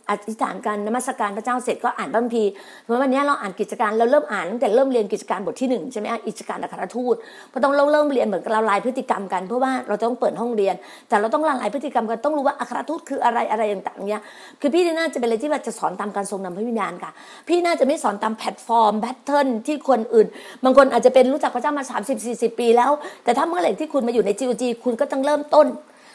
[0.09, 2.43] อธิษฐานการนมัสการพระเจ้าเสร็จก็อ่านบางที
[2.83, 7.15] เพราะวันนี้เราอ่านกิจการเราเริ่มอ่านตั้งแต่เริ่มเรียนกิจการบทที่หนึ่งใช่ไหมกิจการอัครทูต
[7.49, 10.75] เพราะต้องเริ่มเรียนเหมือนเราละลายพฤติกรรมกันเพราะว่าเราต้องเปิดห้องเรียน
[11.09, 14.21] แต่เราต้องละลายพฤติกรรมกันต้องรู้ว่าอัครทูตคืออะไรอะไรต่างๆเนี่ย
[14.61, 17.11] คือพี่น่าจะเป็นอะไรที่ว่าจะสอนตามการทรงนำพระวิญญาณค่ะ
[17.47, 20.27] พี่น่าจะไม่สอนตามแพลตฟอร์ม pattern ที่คนอื่น
[20.63, 22.91] บางคนอาจจะเป็นรู้จักพระเจ้ามา 30 40 ปีแล้ว
[23.23, 25.67] แต่ถ้าเมื่อไหร่ที่คุณมาอยู่ในจีจีคุณก็ต้องเริ่มต้น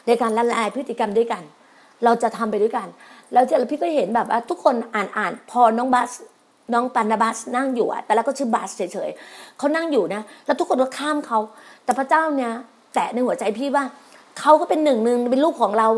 [0.07, 1.43] ในการละลายพฤติกรรมด้วยกัน
[2.05, 2.87] เราจะทำไปด้วยกัน
[3.33, 6.11] แล้วเจอพี่ก็เห็นแบบว่าทุกคนอ่านอ่านพอน้องบัส
[6.73, 11.39] น้องปันนาบัสนั่งอยู่อะแต่แล้วก็ชื่อบัสเฉยๆเขานั่งอยู่นะ แล้วทุกคนก็ข้ามเขา
[11.83, 12.51] แต่พระเจ้าเนี่ย
[12.93, 13.83] แตะในหัวใจพี่ว่า
[14.39, 15.89] เขาก็เป็นหนึ่งหนึ่งเป็นลูกของเรา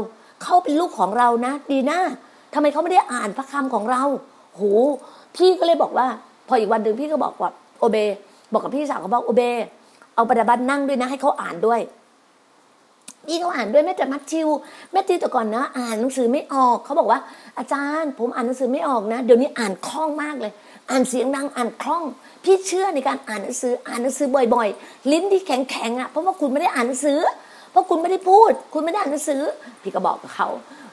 [0.43, 1.99] เขาเป็นลูกของเรานะ ดีนะ
[2.53, 4.03] ทำไมเขาไม่ได้อ่านพระคำของเรา
[4.55, 4.61] โห
[5.35, 6.07] พี่ก็เลยบอกว่า
[6.47, 7.97] พออีกวันหนึ่งพี่ก็บอกว่าโอเบ
[8.51, 9.41] บอกกับพี่สาวเขาบอกโอเบ
[10.15, 11.79] เอาปฏิบัตินั่งด้วยนะ ให้เขาอ่านด้วย
[13.27, 14.47] พี่เขาอ่านด้วยแม่แต่มัดชิว
[14.91, 17.19] แม่ตีแต่ก่อนนะ อ่านหนังสือไม่ออกเขาบอกว่า
[17.57, 20.53] อาจารย์ ผมอ่านหนังสือไม่ออกนะ เดี๋ยวนี้อ่านคล่องมากเลย
[20.89, 22.03] อ่านเสียงดังอ่านคล่อง
[22.43, 27.19] พี่เชื่อในการอ่านหนังสืออ่านหนังสือบ่อย ๆ ลิ้นที่แข็งๆอะเพราะว่าคุณไม่ได้อ่านหนังสือ
[27.71, 29.41] เพราะคุณไม่ได้พูด คุณไม่ได้อ่านหนังสือ
[29.81, 30.47] พี่ก็บอกกับเขา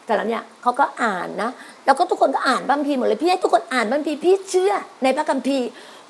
[0.05, 1.51] แต่แล้วเนี่ยเขาก็อ่านนะ
[1.85, 5.67] แล้วก็ทุกคนก็อ่านบัมพีหมดเลยพี่ให้ทุกคนอ่านบัมพีพี่เชื่อในพระคัมภีร์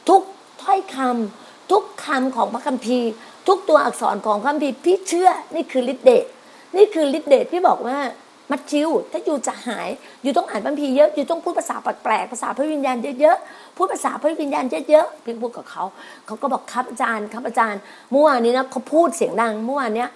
[0.09, 0.23] ทุก
[0.63, 3.11] ถ้อยคำทุกคำของพระคัมภีร์
[3.49, 6.25] ทุกตัวอักษรของคัมภีร์พี่เชื่อนี่คือฤทธิ์เดช
[6.77, 7.99] นี่คือฤทธิ์เดชพี่บอกว่า
[8.51, 9.89] มัดชิวถ้าอยู่จะหาย
[10.23, 15.85] อยู่ต้องอ่านพัมภีร์เยอะอยู่ต้องพูดภาษาแปลกๆภาษาพระวิญญาณเยอะๆพูดภาษาพระวิญญาณเยอะๆพี่พูดกับเขา
[16.27, 20.11] เขาก็บอกครับอาจารย์ครับอาจารย์เมื่อวานนี้นะเขาพูดเสียงดังเมื่อวานเนี้ย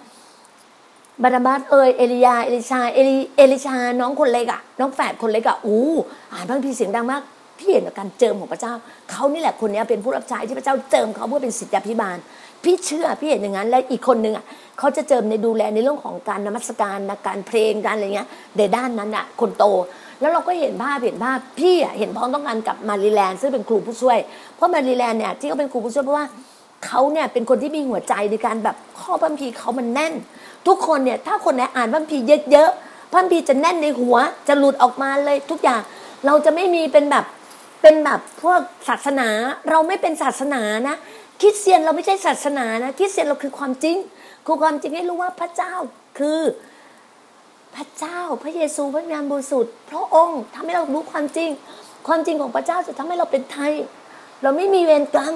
[1.23, 5.93] บาราบัสเอยเอลียาเอลิชาเอลิเอลิชาน้องคนเล็กอะน้องแฝดคนเล็กอะอู้
[6.31, 7.21] อ่านพระคัมภีร์เสียงดังมาก
[7.59, 8.73] พี่เห็นการเจิมของพระเจ้า
[9.11, 12.17] เขานี่แหละคนนี้เป็นผู้รับใช้ที่พระเจ้าเจิมเขาเพื่อเป็นศิษยาพิบาล
[12.63, 14.45] พี่เชื่อพี่เห็นอย่างนั้น และอีกคนหนึ่งอะ
[14.79, 19.65] เขาจะเจิมในดูแลในเรื่องของการนมัสการนะการเพลงการอะไรเงี้ยในด้านนั้นอะคนโต
[20.21, 24.17] แล้วเราก็เห็นภาพเห็นภาพพี่อะเห็นพ้องต้องการกับมารีแลนซึ่งเป็นครูผู้ช่วย
[24.55, 26.27] เพราะมารีแลนเนี่ยที่เขาเป็นครูผู้ช่วยเพราะว่า
[26.85, 30.13] เขาเนี่ยเป็นคนที่มีหัวใจในการแบบข้อบัมพีเขามันแน่น
[30.67, 32.17] ทุกคนเนี่ยถ้าคนไหนอ่านบัมพี
[32.51, 34.15] เยอะๆบัมพีจะแน่นในหัว
[34.47, 35.81] จะหลุดออกมาเลยทุกอย่าง
[36.25, 37.25] เราจะไม่มีเป็นแบบ
[37.81, 39.27] เป็นแบบพวกศาสนา
[39.69, 40.95] เราไม่เป็นศาสนานะ
[41.41, 43.97] คริสเตียนเราไม่ใช่ศาสนานะคริสเตียนเราคือความจริง
[44.45, 45.73] คือความจริงให้รู้ว่าพระเจ้า
[46.19, 46.41] คือ
[47.75, 51.49] พระเจ้าพระเยซูพระวิญญาณบริสุทธิ์พระองค์ทำให้เรารู้ความจริง
[52.07, 53.73] ความจริงของพระเจ้าจะทำให้เราเป็นไทย
[54.43, 55.35] เราไม่มีเวรกรรม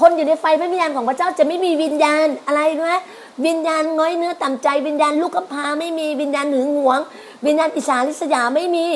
[0.00, 2.96] คนอยู่ในไฟพระวิญญาณของพระเจ้าจะไม่มีวิญญาณอะไรรู้ไหม
[3.46, 7.00] วิญญาณง้อยเนื้อต่ำใจ วิญญาณลูกกำพาไม่มีวิญญาณหึงหวง
[7.46, 8.86] วิญญาณอิจฉาริษยาไม่มี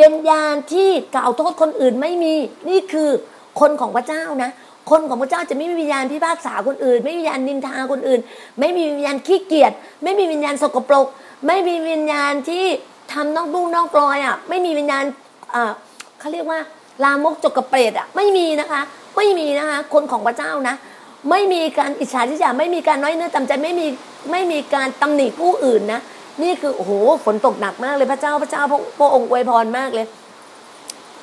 [0.00, 2.34] วิญญาณที่กล่าวโทษคนอื่นไม่มี
[2.68, 3.10] นี่คือ
[3.60, 4.50] คนของพระเจ้านะ
[4.90, 8.20] คนของพระเจ้าจะไม่มีวิญญาณพิพากษาคนอื่น ไม่มีวิญญาณนินทาคนอื่น
[8.60, 11.06] ไม่มีวิญญาณขี้เกียจไม่มีวิญญาณสกปรก
[11.46, 12.64] ไม่มีวิญญาณที่
[13.12, 15.04] ทำนอกดุ้งนอกกลอยอะไม่มีวิญญาณ
[15.54, 15.72] อ่า
[16.20, 16.58] เขาเรียกว่า
[17.04, 18.80] ลามกจกกระเปรตอะไม่มีนะคะ
[19.16, 20.74] ไม่มีนะคะ คนของพระเจ้านะ
[21.30, 23.86] ไม่มีการอิจฉาทิษยาไม่มีการน้อยเนื้อต่ำใจไม่มี
[24.30, 26.00] ไม่มีการตำหนิผู้อื่นนะ
[26.42, 26.92] นี่คือโอ้โห
[27.24, 30.06] ฝนตกหนักมากเลยพระเจ้าพระเจ้าพระพระองค์อวยพรมากเลย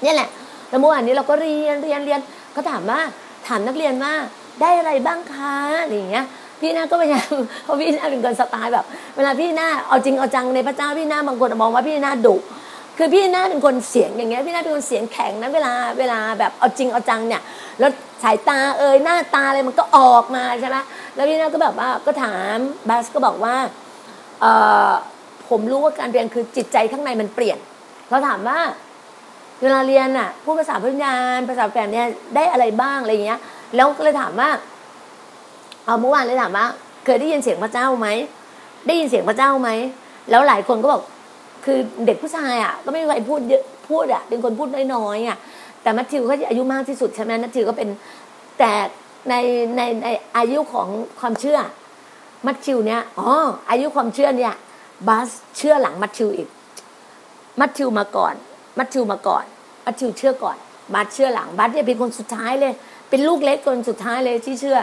[0.06, 0.30] นี่แหละ
[0.70, 2.20] แล้วเมื่อวานนี้เราก็เรียนเรียนเรียน
[2.56, 3.02] ก็ถามว่า
[3.48, 4.14] ถามนักเรียนว่า
[4.62, 6.26] ได้อะไรบ้างคะอะไรอย่างเงี้ย
[6.62, 12.36] พี่หน้าก็พยายามเพราะพี่หน้าเป็นคนสไตล์แบบ เวลาพี่หน้าเอาจริงเอาจังในพระเจ้าพี่หน้าบางคนมองว่าพี่หน้าดุ
[12.98, 17.42] คือพี่หน้าเป็นคนเสียงอย่างเงี้ยพี่หน้าเป็นคนเสียงแข็งนะเวลาเวลาแบบเอาจริงเอาจังเนี่ย
[17.80, 17.92] แล้ว
[18.24, 20.78] สายตาเอ่ยหน้าตาอะไรมันก็ออกมาใช่ไหม
[21.16, 22.58] แล้วพี่หน้าก็แบบว่าก็ถาม
[22.90, 23.56] บัสก็บอกว่า
[24.42, 24.46] เอ
[24.90, 24.92] อ
[25.50, 27.58] ผมรู้ว่าการเรียนคือจิตใจข้างในมันเปลี่ยน
[28.10, 28.60] เราถามว่า
[29.62, 33.40] เวลาเรียนอะพูดภาษาพื้นญาณภาษาแฝงเนี่ยได้อะไรบ้างอะไรอย่างเงี้ย
[33.76, 34.50] แล้วก็เลยถามว่า
[35.86, 36.66] เอาเมื่อวานเลยถามว่า
[37.06, 38.08] เคยได้ยินเสียงพระเจ้าไหม
[38.88, 39.70] ได้ยินเสียงพระเจ้าไหม
[40.30, 41.02] แล้วหลายคนก็บอก
[41.66, 45.38] คือเด็กผู้ชายอะก็ไม่มีใครพูดเยอะพูดอะเป็นคนพูดน้อยๆอะ
[45.82, 47.90] แต่มัทธิวเขาอายุมากที่สุดใช่ไหมมัทธิวก็เป็น
[48.60, 48.72] แต่
[49.30, 49.34] ใน
[49.78, 50.88] ในในอายุของ
[51.20, 51.60] ความเชื่อ
[52.46, 53.30] มัทธิวเนี่ยอ๋อ
[53.70, 54.54] อายุความเชื่อเนี่ย
[55.08, 56.48] บัสเชื่อหลังมัทธิวอีก
[57.60, 58.34] มัทธิวมาก่อน
[58.78, 59.46] มัทธิวมาก่อน
[59.86, 60.58] มัทธิวเชื่อก่อน
[60.94, 62.74] บัสเชื่อหลัง บัสเนี่ยเป็นคนสุดท้ายเลย
[63.10, 64.80] เป็นลูกเล็กคนสุดท้ายเลยที่เชื่อ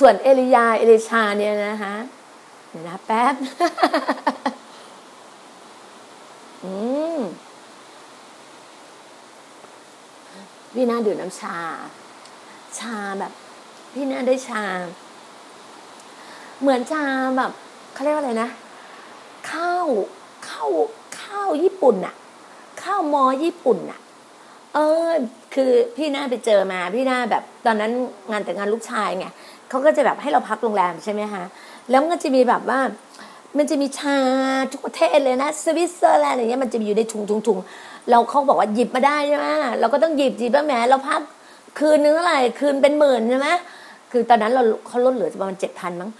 [0.00, 1.94] ส่วนเอลียา เอลิชาเนี่ยนะฮะ
[2.68, 3.34] เดี๋ยวนะแป๊บ
[6.64, 6.72] อื
[7.16, 7.20] ม
[10.74, 11.56] พี่น่าดื่มน้ำชา
[12.78, 13.32] ชาแบบ
[13.92, 14.62] พี่น่าได้ชา
[16.60, 17.04] เหมือนชา
[17.36, 17.52] แบบ
[17.92, 18.48] เขาเรียกว่าอะไรนะ
[19.50, 19.86] ข้าว
[20.48, 20.70] ข้าว
[21.20, 22.14] ข้าวญี่ปุ่นอะ
[22.82, 24.00] ข้าวมอญี่ปุ่นอะ
[24.74, 25.10] เออ
[25.54, 27.92] คือพี่หน้าไปเจอมา พี่หน้าแบบตอนนั้น
[28.30, 29.26] งานแต่งงานลูกชายไง
[29.68, 31.42] เขาก็จะแบบให้เราพักโรงแรมใช่ไหมคะ
[31.90, 32.80] แล้วมันก็จะมีแบบว่า
[33.56, 34.18] มันจะมีชา
[34.72, 37.58] ทุกประเทศเลยนะสวิตเซอร์แลนด์อย่างเงี้ยมันจะมีอยู่ในถุงถุงถุง
[38.10, 39.46] เราเขาบอกว่าหยิบมาได้ใช่ไหม
[39.80, 41.20] เราก็ต้องหยิบหยิบแล้วแหมเราพัก
[41.78, 43.48] คืนนึงเท่าไหร่คืนเป็นหมื่นใช่ไหม
[44.12, 46.10] คือตอนนั้นเราเขาลดเหลือประมาณเจ็ดพันมั้ง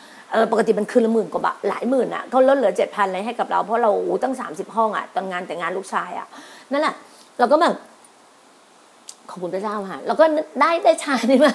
[0.52, 6.26] ปกติมันคืนละหมื่นกว่าบาทหลายหมื่นอะเขาลดเหลือเจ็ดพันเลยให้กับเราเพราะเราโอ้ตั้งสามสิบห้องอะตอนงานแต่งงานลูกชายอะ
[6.72, 6.94] นั่นแหละ
[7.38, 7.74] เราก็แบบ
[9.30, 10.24] ขอบคุณพระเจ้าค่ะแล้วก็
[10.60, 11.52] ได้ได้ชานี่มา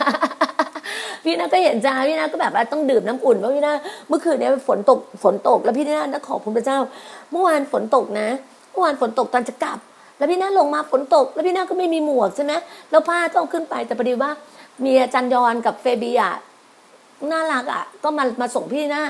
[1.23, 3.73] พี่นาก็เห็นใจพี่นาก็แบบว่าต้องดื่มน้ำอุ่นเพราะพี่นา
[4.07, 6.77] เมื่อคืนเนี้ยฝนตกฝนตก แล้วพี่นานะขอบคุณพระเจ้า
[7.31, 8.27] เมื่อวานฝนตกนะ
[8.71, 9.79] เมื่อวานฝนตกตอนจะกลับ
[10.17, 12.53] แล้วพี่นาลงมาฝนตก แล้วพี่นาก็ไม่มีหมวกใช่ไหม
[12.91, 14.31] แล้วผ้าต้องขึ้นไปแต่พอดีว่า
[14.83, 16.33] มีอาจารย์ยอนกับเฟรบีอะ
[17.31, 19.03] น่ารักอะ ก็มามาส่งพี่นา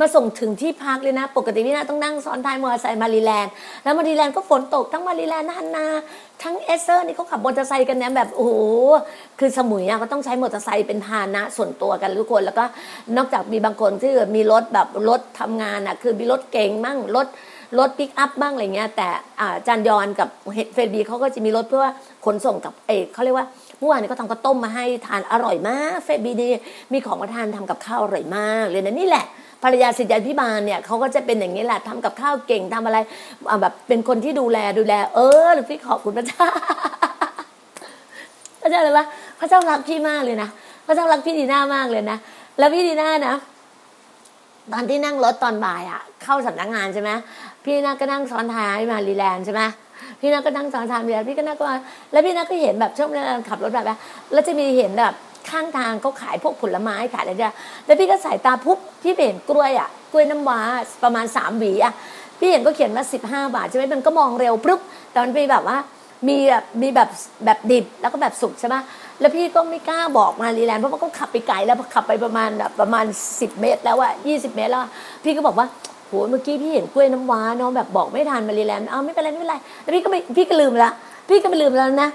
[0.00, 3.52] มาส่งถึงที่พักเลยนะ ปกติพี่นาต้องนั่งซ้อนท้ายมอเตอร์ไซค์มารีแลนด์
[3.84, 5.86] แล้วมารีแลนด์ก็ฝนตกทั้งมารีแลนด์ฮันนา
[6.42, 8.52] ทั้งเอเซอร์นี่เขาขับมอเตอร์ไซค์กันเนี่ยแบบโอ้โห
[9.38, 12.64] คือสมุยอะก็ต้องใช้มอเตอร์ไซค์เป็นพาหนะส่วนตัวกันทุกคนแล้วก็
[13.16, 17.26] นอกจากมีบางคนที่มีรถแบบรถทำงานอะคือมีรถเก๋งมั่งรถ
[17.78, 19.08] รถปิกอัพบ้างอะไรเงี้ยแต่
[19.66, 20.28] จารย์ยอนกับ
[20.72, 21.86] เฟรบีเขาก็จะมีรถเพื่อ
[22.24, 23.46] ขนส่งกับเอเขาเรียกว่า
[23.78, 26.50] เมื่อวานนี้ก็ทำข้าวต้มมาให้ทานอร่อยมากเฟรบีนี่
[26.92, 29.24] มีของมาทานทำกับข้าวอร่อยมากเลยนะนี่แหละ
[29.62, 32.98] ภรรยาสิทธิพิบาลเนี่ยเขาก็จะเป็นอย่างนี้แหละทำกับข้าวเก่งทำอะไร
[33.62, 36.46] แบบเป็นคนที่ดูแลดูแล เออหรือพี่ขอบคุณพระเจ้า
[38.60, 39.06] พระเจ้าเลยว่า
[39.40, 40.48] พระเจ้ารักพี่มากเลยนะ
[40.86, 42.18] พระเจ้ารักพี่ดีน่ามากเลยนะ
[42.58, 43.34] แล้วพี่ดีน่านะ
[44.72, 47.10] ตอนที่นั่งรถตอนบ่ายอะเข้าสำนักงานใช่ไหม
[47.64, 49.62] พี่น่าก็นั่งซ้อนท้ายมารีแลนใช่ไหม
[50.20, 51.76] พี่น่าก็นั่งซ้อนท้ายมารีแลนพี่ก็นั่งก็มา
[52.12, 53.84] แล้วพี่น่าก็เห็นแบบช่วงนั้นขับรถแบบ
[54.32, 55.14] แล้วจะมีเห็นแบบ
[55.50, 57.54] ข้างทางเขาขายพวกผลไม้ขายอะไรเนี่ย
[57.86, 60.60] แล้วพี่ก็สายตาปุ๊บพี่เห็นกล้วยอะกล้วยน้ำว้า
[61.04, 61.92] ประมาณสามหวีอะ
[62.38, 65.78] พี่เห็นก็เขียนว่าสิบห้าบาทใช่ไหมมันก็มองเร็วปุ๊บแต่มันเป็นแบบว่า
[66.28, 67.08] มีแบบมีแบบ
[67.44, 68.76] แบบดิบแล้วก็แบบสุกใช่ไหม
[69.20, 73.04] แล้วพี่ก็ไม่กล้าบอกมารีแลนด์เพราะว่าก็ขับไปไกลแล้วขับไปประมาณแบบประมาณ
[73.40, 74.82] สิบเมตร แล้วอะยี่สิบเมตรแล้ว
[75.24, 75.66] พี่ก็บอกว่า
[76.12, 80.90] โหเมื่อกี้พี่เห็นกล้วยน้ำว้าเนาะแบบบอกไม่ทันมารีแลมอ้าวไม่เป็นไรไม่เป็นไรแล้วพี่ก็ไม่พี่ก็ลืมละ
[81.28, 82.08] พี่ก็ไม่ลืมแล้วนะ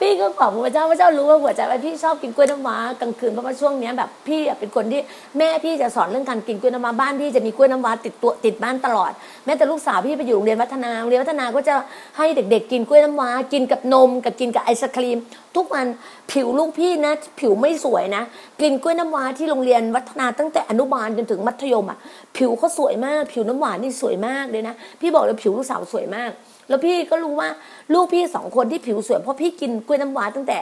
[0.00, 5.00] พี่ก็ขอบพระเจ้าพระเจ้ารู้ว่าหัวใจว่าพี่ชอบกินกล้วยน้ำว้ากลางคืนเพราะว่าช่วงนี้แบบพี่เป็นคนที่
[5.38, 9.12] แม่พี่จะสอนเรื่องการกินกล้วยน้ำว้าบ้านพี่จะมีกล้วยน้ำว้าติดตัวติดบ้านตลอด
[9.44, 11.74] แม้แต่ลูกสาวพี่ไปอยู่โรงเรียนวัฒนาโรงเรียนวัฒนาก็จะ
[12.18, 15.18] ให้เด็ก ๆ กินกล้วยน้ำว้ากินกับนม กับกินกับไอศครีม
[15.56, 15.86] ทุกวัน
[16.32, 18.22] ผิวลูกพี่นะ ผิวไม่สวยนะ
[18.60, 21.98] กินกล้วยน้ำว้าที่โรงเรียนวัฒนาตั้งแต่อนุบาลจนถึงมัธยมอะ
[22.36, 26.30] ผิวเขาสวยมาก ผิวน้ำหวานนี่สวยมากเลยนะ พี่บอกเลยผิวลูกสาวสวยมาก
[26.68, 27.48] แล้วพี่ก็รู้ว่า
[27.92, 30.58] ลูกพี่สองคนที่ผิวสวยเพราะพี่กินกล้วยน้ำว้าตั้งแต่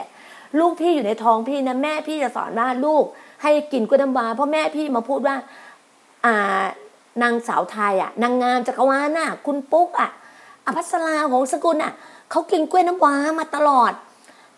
[0.59, 3.03] ลูกพี่อยู่ในท้องพี่นะแม่พี่จะสอนว่าลูก
[3.43, 5.35] ให้กินกล้วยน้ำว้าเพราะแม่พี่มาพูดว่า
[6.25, 6.63] อ่า
[7.23, 10.09] นางสาวไทยอะ นางงามจักรวาลน่ะ คุณปุ๊กอะ
[10.65, 11.93] อภัสราของสกุลอะ
[12.31, 13.93] เขากินกล้วยน้ำว้ามาตลอด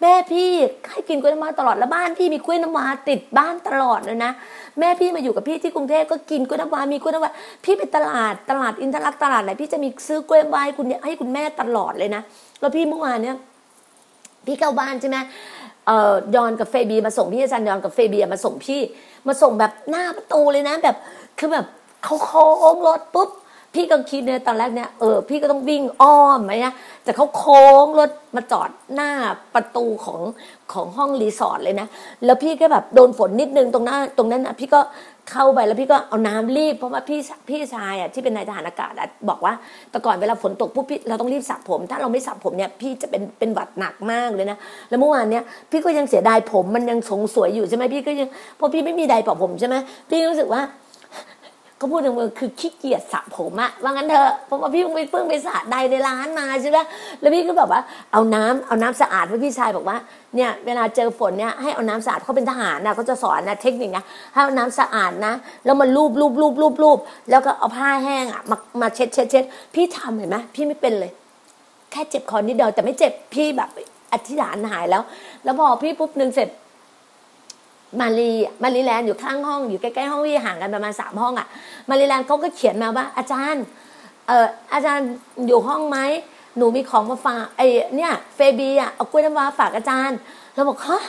[0.02, 0.50] แม่พี่
[0.92, 4.32] ให้กินกล้วยน้ำว้าตลอดแล้วบ้านพี่มีกล้วยน้ำว้าติดบ้านตลอดเลยนะ
[4.80, 7.32] แม่พี่มาอยู่กับพี่ที่กรุงเทพก็กินกล้วยน้ำว้ามีกล้วยน้ำว้า
[7.64, 12.22] พี่ไปตลาดตลาดอินทรักตลาดไหนพี่จะมีซื้อกล้วยน้ำว้าให้คุณให้คุณแม่ตลอดเลยนะ
[12.60, 13.38] แล้วพี่เมื่อวานเนี้ย
[14.46, 15.18] พี่เข้าบ้านใช่ไหม
[15.86, 18.82] เอ่อยอนกับเฟบีมาส่งพี่อาจารย์ยอนกับเฟบีมาส่งพี่
[19.28, 20.96] มาส่งแบบหน้าประตูเลยนะแบบ
[21.40, 21.66] คือแบบ
[22.04, 23.30] เขาโค้งรถปุ๊บ
[23.74, 29.12] พี่ก็คิดเนี่ยตอนแรกเนี่ยเออพี่ก็ต้องวิ่งอ้อมไหมนะแต่เขาโค้งรถมาจอดหน้า
[29.56, 30.22] ประตูของ
[30.74, 31.88] ของห้องรีสอร์ทเลยนะ
[32.26, 34.80] แล้วพี่ก็แบบโดนฝนนิดนึงตรงหน้าตรงนั้นนะพี่ก็
[35.32, 38.94] เข้าไปแล้วพี่ก็เอาน้ำรีบเพราะว่าพี่พี่ชายอะที่เป็นนายทหารอากาศ
[39.30, 39.54] บอกว่า
[39.92, 44.58] แต่ก่อนเวลาฝนตกปุ๊บพี่เราต้องรีบสระผม ถ้าเราไม่สระผมเนี่ยพี่จะเป็นเป็นหวัดหนักมากเลยนะ
[44.90, 49.76] แล้วเมื่อวานเนี่ยพี่ก็ยังเสียดายผมมันยังสงสวยอยู่ใช่ไหมพี่ก็ยังเพราะพี่ไม่มีใดเป่าผมใช่ไหม
[50.10, 50.62] พี่รู้สึกว่า
[51.82, 56.80] ก็พูดถึงมือคือขี้เกียจสระผมอะว่างั้นเถอะเพราะว่าพี่เพิ่งไปเพิ่งไปสระใดในร้านมาใช่ไหม
[57.22, 59.98] แล้วพี่ก็แบบว่าเอาน้ำเอาน้ำสะอาดเพราพี่ชายบอกว่า
[60.36, 65.34] เนี่ยเวลาเจอฝนเนี่ยให้เอาน้ำสะอาดเขาเป็นทหารนะเขาจะสอนนะเทคนิคนะให้เอาน้ำสะอาดนะ
[65.66, 71.12] แล้วมาลูบลูบลูบลูบลูบแล้วก็เอาผ้าแห้งอะมามาเช็ดเช็ดเช็ดพี่ทำเห็นไหมพี่ไม่เป็นเลย
[71.92, 73.70] แค่เจ็บคอนิดเดียวแต่ไม่เจ็บพี่แบบ
[74.14, 75.04] อธิษฐานหายแล้ว
[75.44, 76.50] แล้วพอพี่ปุ๊บหนึ่งเสร็จ
[78.00, 78.32] มารี
[78.64, 81.48] มารีแลนด์อยู่ข้างห้องอยู่ใกล้ๆห้องที่ห่างกันประมาณสามห้องอะ
[81.90, 83.64] มารีแลนด์เขาก็เขียนมาว่า อาจารย์
[84.28, 85.10] เอออาจารย์
[85.48, 85.98] อยู่ห้องไหม
[86.58, 87.62] หนูมีของมาฝากไอ
[87.96, 90.18] เนี่ยเฟบีอะเอากล้วยน้ำว้าฝากอาจารย์
[90.54, 91.04] เราบอกฮะ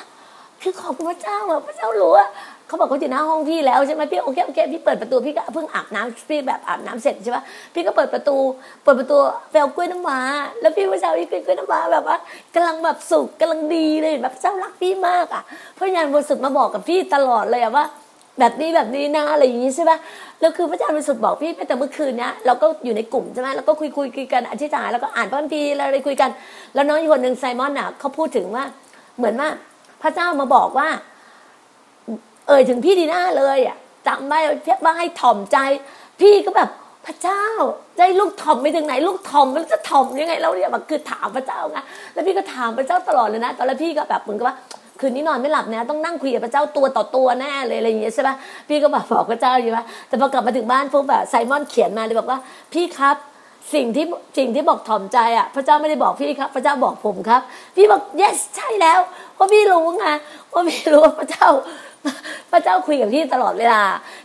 [0.63, 2.29] คือขอบคุณพระเจ้าอะพระเจ้ารู้อะ
[2.69, 8.37] เขาบอกเขาอยู่หน้าห้องพี่แล้วใช่ไหมพี่โอเคโอเคพี่เปิดประตูพี่ก็เพิ่งอาบน้ำพี่แบบอาบน้ำเสร็จใช่ปะพี่ก็เปิดประตู
[8.83, 9.17] เปิดประตู
[9.51, 10.19] ไปเอากล้วยน้ำว้า
[10.61, 12.17] แล้วพี่พระเจ้าพี่กินกล้วยน้ำว้าแบบว่า
[12.55, 15.43] กำลังแบบสุขกำลังดีเลยแบบพระเจ้ารักพี่มากอะ
[15.79, 17.85] พระยานบริสุทธิ์มาบอกกับพี่ตลอดเลยอะว่า
[18.39, 19.99] แบบนี้แบบนี้นะอะไรอย่างนี้ใช่ปะ
[20.41, 26.31] แล้วคือพระเจ้าบริสุทธิ์บอกพี่แต่เมื่อคืนเนี้ยเราก็อยู่ในกลุ่มใช่ไหมแล้วก็คุยคุยคุยกันอธิษฐานแล้วก็อ่านพระคัมภีร์อะไรคุยกัน
[26.75, 28.65] แล้วน้องอีกคนหนึ่งไซมอนอะเขาพูดถึงว่า
[29.17, 29.49] เหมือนว่า
[30.03, 30.89] พระเจ้ามาบอกว่า
[32.49, 34.39] เอ่ยถึงพี่ดีน่าเลยอะจำได้
[34.85, 35.59] ว่าให้ถ่อมใจ
[36.21, 36.71] พี่ก็แบบ
[37.07, 37.45] พระเจ้า
[37.97, 41.79] ใจลูกถ่อมไปถึงไหน ลูกถ่อมมันจะถ่อมยังไงเราเนี่ยแบบคือถามพระเจ้าไง
[42.15, 44.57] แล้วพี่ก็ถามพระเจ้าตลอดเลยนะตอนแรกพี่ก็แบบเหมือนกับว่า
[45.01, 48.35] คืนนี้นอนไม่หลับนะต้องนั่งคุยกับพระเจ้าตัวต่อตัวแน่เลยอะไรอย่างเงี้ยใช่ปะ
[48.69, 52.39] พี่ก็แบบบอกพระเจ้าอยู่ว่าแต่พอกลับมาถึงบ้านพวกแบบไซมอนเขียนมาเลยบอกว่า
[52.73, 53.17] พี่ครับ
[53.75, 54.05] สิ่งที่
[54.39, 57.43] สิ่งที่บอกถ่อมใจอะพระเจ้าไม่ได้บอกพี่ครับ พระเจ้าบอกผมครับ
[57.77, 58.99] พี่บอก yes ใช่แล้ว
[59.35, 60.07] เพราะพี่รู้ไง
[60.53, 61.49] ว่าพี่รู้ว่าพระเจ้า
[62.53, 63.81] พระเจ้าคุยกับพี่ตลอดเวลา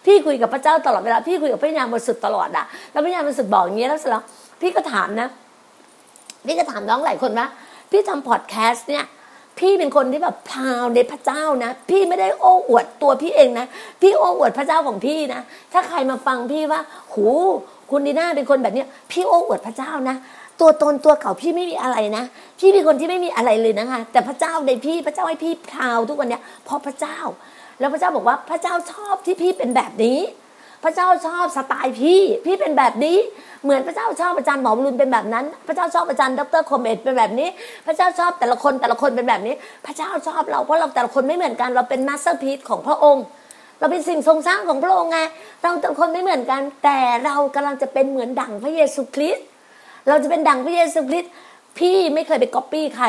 [0.05, 4.23] พี่คุยกับพระเจ้าตลอดเวลา พี่คุยกับพระยามบริสุทธิ์ตลอดอะแล้วพระยามบริสุทธิ์บอกอย่างนี้แล้วเสร็จแล้ว
[4.61, 5.27] พี่ก็ถามนะ
[6.47, 7.47] พี่ก็ถามน้องหลายคนว่า
[7.91, 9.05] พี่ทำพอดแคสต์เนี่ย
[9.59, 13.65] พี่เป็นคนที่แบบพราวในพระเจ้านะ พี่ไม่ได้โอ้อวดตัวพี่เองนะ
[14.01, 15.41] พี่โอ้อวดพระเจ้าของพี่นะ
[15.73, 16.81] ถ้าใครมาฟังพี่ว่า
[17.13, 17.25] หู
[17.91, 20.15] คุณดีน่าเป็นคนแบบเนี้ย พี่โอ้อวดพระเจ้านะ
[20.59, 22.23] ตัวตนตัวเก่าพี่ไม่มีอะไรนะ
[22.59, 27.19] พี่เป็นคนที่ไม่มีอะไรเลยนะคะ แต่พระเจ้าในพี่พระเจ้าให้พี่พราวทุกวันเนี้ยเพราะพระเจ้า
[27.83, 30.19] แล้วพระเจ้าบอกว่าพระเจ้าชอบที่พี่เป็นแบบนี้
[30.83, 33.17] พระเจ้าชอบสไตล์พี่ พี่เป็นแบบนี้
[33.63, 37.49] เหมือนพระเจ้าชอบอาจารย์หมอมรุนเป็นแบบนั้น พระเจ้าชอบอาจารย์ดรคอมเมตเป็นแบบนี้
[37.85, 43.23] พระเจ้าชอบแต่ละคนแต่ละคนเป็นแบบนี้ พระเจ้าชอบเราเพราะเราแต่ละคนไม่เหมือนกัน เราเป็น masterpiece ของพระองค์
[43.79, 45.19] เราเป็นสิ่งทรงสร้างของพระองค์ไง
[45.61, 49.45] เราแต่ละคนไม่เหมือนกัน แต่เรากำลังจะเป็นเหมือนดั่งพระเยซูคริสต์
[50.07, 51.31] เราจะเป็นดั่งพระเยซูคริสต์
[51.77, 53.07] พี่ไม่เคยไปก๊อปปี้ใคร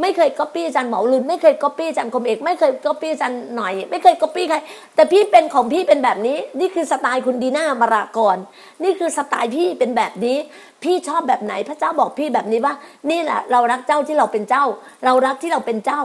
[0.00, 4.56] ไม่เคยก๊อปปี้อาจารย์หมอรุนไม่เคยก๊อปปี้อาจารย์คมเอกไม่เคยก๊อปปี้อาจารย์หน่อย ไม่เคยก๊อปปี้ใคร
[4.94, 8.36] แต่พี่เป็นของพี่เป็นแบบนี้ นี่คือสไตล์คุณดีน่ามารากร
[8.84, 10.36] นี่คือสไตล์พี่เป็นแบบนี้
[10.82, 12.74] พี่ชอบแบบไหนพระเจ้าบอกพี่แบบนี้ว่า
[13.10, 14.64] นี่แหละเรารักเจ้าที่เราเป็นเจ้า
[15.04, 16.00] เรารักที่เราเป็นเจ้า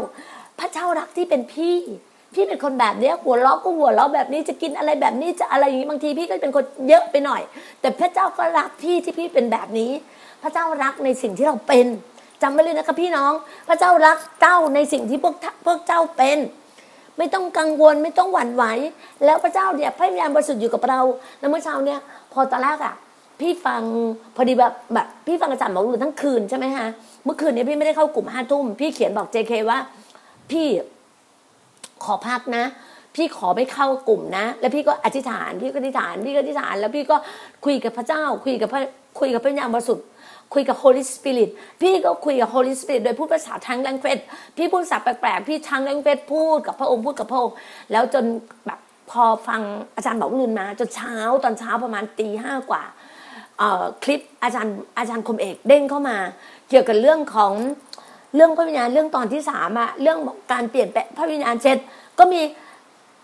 [0.59, 1.77] พระเจ้ารักที่เป็นพี่
[2.33, 7.41] พี่เป็นคนแบบเนี้ยหัวเราะก็หัวเราะแบบนี้จะกินอะไรแบบนี้จะอะไรอย่างนี้บางทีพี่ก็เป็นคนเยอะไปหน่อย
[7.81, 9.91] แต่พระเจ้าก็รักพี่ที่พี่เป็นแบบนี้
[10.41, 11.87] พระเจ้ารักในสิ่งที่เราเป็น
[12.41, 13.31] จำไว้เลยนะคะพี่น้อง
[13.67, 16.37] พระเจ้ารักเจ้าในสิ่งที่พวกพวกเจ้าเป็น
[17.17, 18.63] ไม่ต้องกังวลไม่ต้องหวั่นไหว
[19.25, 20.99] แล้วพระเจ้าเนี่ยพระวิญญาณบริสุทธิ์อยู่กับเรา
[21.39, 21.99] แล้วเมื่อเช้าเนี่ย
[22.33, 22.95] พอตอนแรกอะ
[23.39, 23.81] พี่ฟัง
[24.35, 26.87] พอดีแบบแบบพี่ฟังอาจารย์หมอรุนทั้งคืนใช่ไหมฮะ
[27.25, 29.77] เมื่อคืนนี้พี่ไม่ได้เข้ากลุ่มห้าทุ่มพี่เขียนบอกเจเคว่า
[30.51, 30.67] พี่
[32.03, 32.65] ขอพักนะ
[33.15, 37.15] พี่ขอไม่เข้ากลุ่มนะ แล้วพี่ก็อธิษฐาน พี่ก็อธิษฐานพี่ก็อธิษฐาน แล้วพี่ก็
[37.65, 38.81] คุยกับพระเจ้า คุยกับพระ
[39.19, 40.05] คุยกับพระวิญญาณบริสุทธิ์
[40.53, 41.49] คุยกับ Holy Spirit
[41.81, 44.19] พี่ก็คุยกับ Holy Spirit โดยพูดภาษาทางแรงเฟส
[44.57, 47.55] พี่พูดภาษาแปลกๆพี่ทางแรงเฟสพูดกับพระองค์พูดกับพระองค์
[47.91, 48.25] แล้วจน
[48.65, 48.79] แบบ
[49.11, 49.61] พอฟัง
[49.95, 52.83] อาจารย์บอกลุนมาจนเช้าตอนเช้าประมาณตีห้ากว่า
[53.61, 56.17] อ่อคลิปอาจารย์อาจารย์คมเอกเด้งเข้ามา
[56.69, 57.53] เกี่ยวกับเรื่องของ
[58.35, 60.17] เรื่องพระวิญญาณเรื่องตอนที่สามอะเรื่อง
[60.51, 61.77] การเปลี่ยนแปลงพระวิญญาณเสร็จ
[62.19, 62.41] ก็มี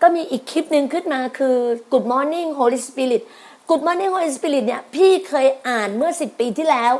[0.02, 1.56] ก็มีอีกคลิปหนึ่งขึ้นมาคือ
[1.92, 3.22] Good Morning Holy Spirit
[3.68, 6.92] Good Morning Holy Spirit เนี่ยพี่เคยอ่านเมื่อสิบปีที่แล้ว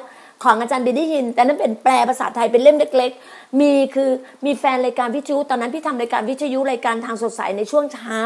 [0.42, 4.11] ของอาจารย์เบนดี้ฮิน แต่นั้นเป็นแปลภาษาไทยเป็นเล่มเล็ก ๆ มีคือ
[4.44, 8.18] มีแฟนรายการวิทยุตอนนั้นพี่ทำรายการวิทยุรายการทางสดใสในช่วงเช้า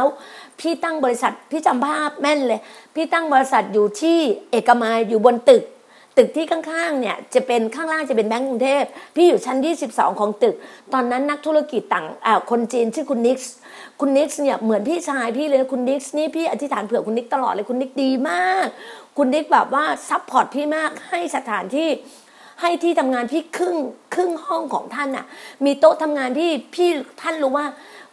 [0.60, 2.60] พี่ตั้งบริษัทพี่จำภาพแม่นเลย
[2.94, 4.18] พี่ตั้งบริษัทอยู่ที่
[4.50, 5.64] เอกมัยอยู่บนตึก
[6.18, 8.84] ตึกที่ข้างๆเนี่ยจะเป็นข้างล่างจะเป็นแบงก์กรุงเทพ
[9.16, 10.54] พี่อยู่ชั้นที่12ของตึก
[10.92, 13.52] ตอนนั้นนักธุรกิจต่างอ่าคนจีนชื่อคุณนิกส์
[14.00, 18.68] คุณนิกส์เนี่ยเหมือนพี่ชายพี่เลยนะคุณนิกส์นี่พี่อธิษฐานเผื่อคุณนิกตลอดเลยคุณนิกดีมาก
[19.16, 21.88] คุณนิกแบบว่า support พี่มากให้สถานที่
[22.60, 23.76] ให้ที่ทำงานพี่ครึ่ง
[24.14, 25.26] ครึ่งห้องของท่านน่ะ
[25.64, 26.90] มีโต๊ะทำงานที่พี่
[27.22, 27.66] ท่านรู้ว่า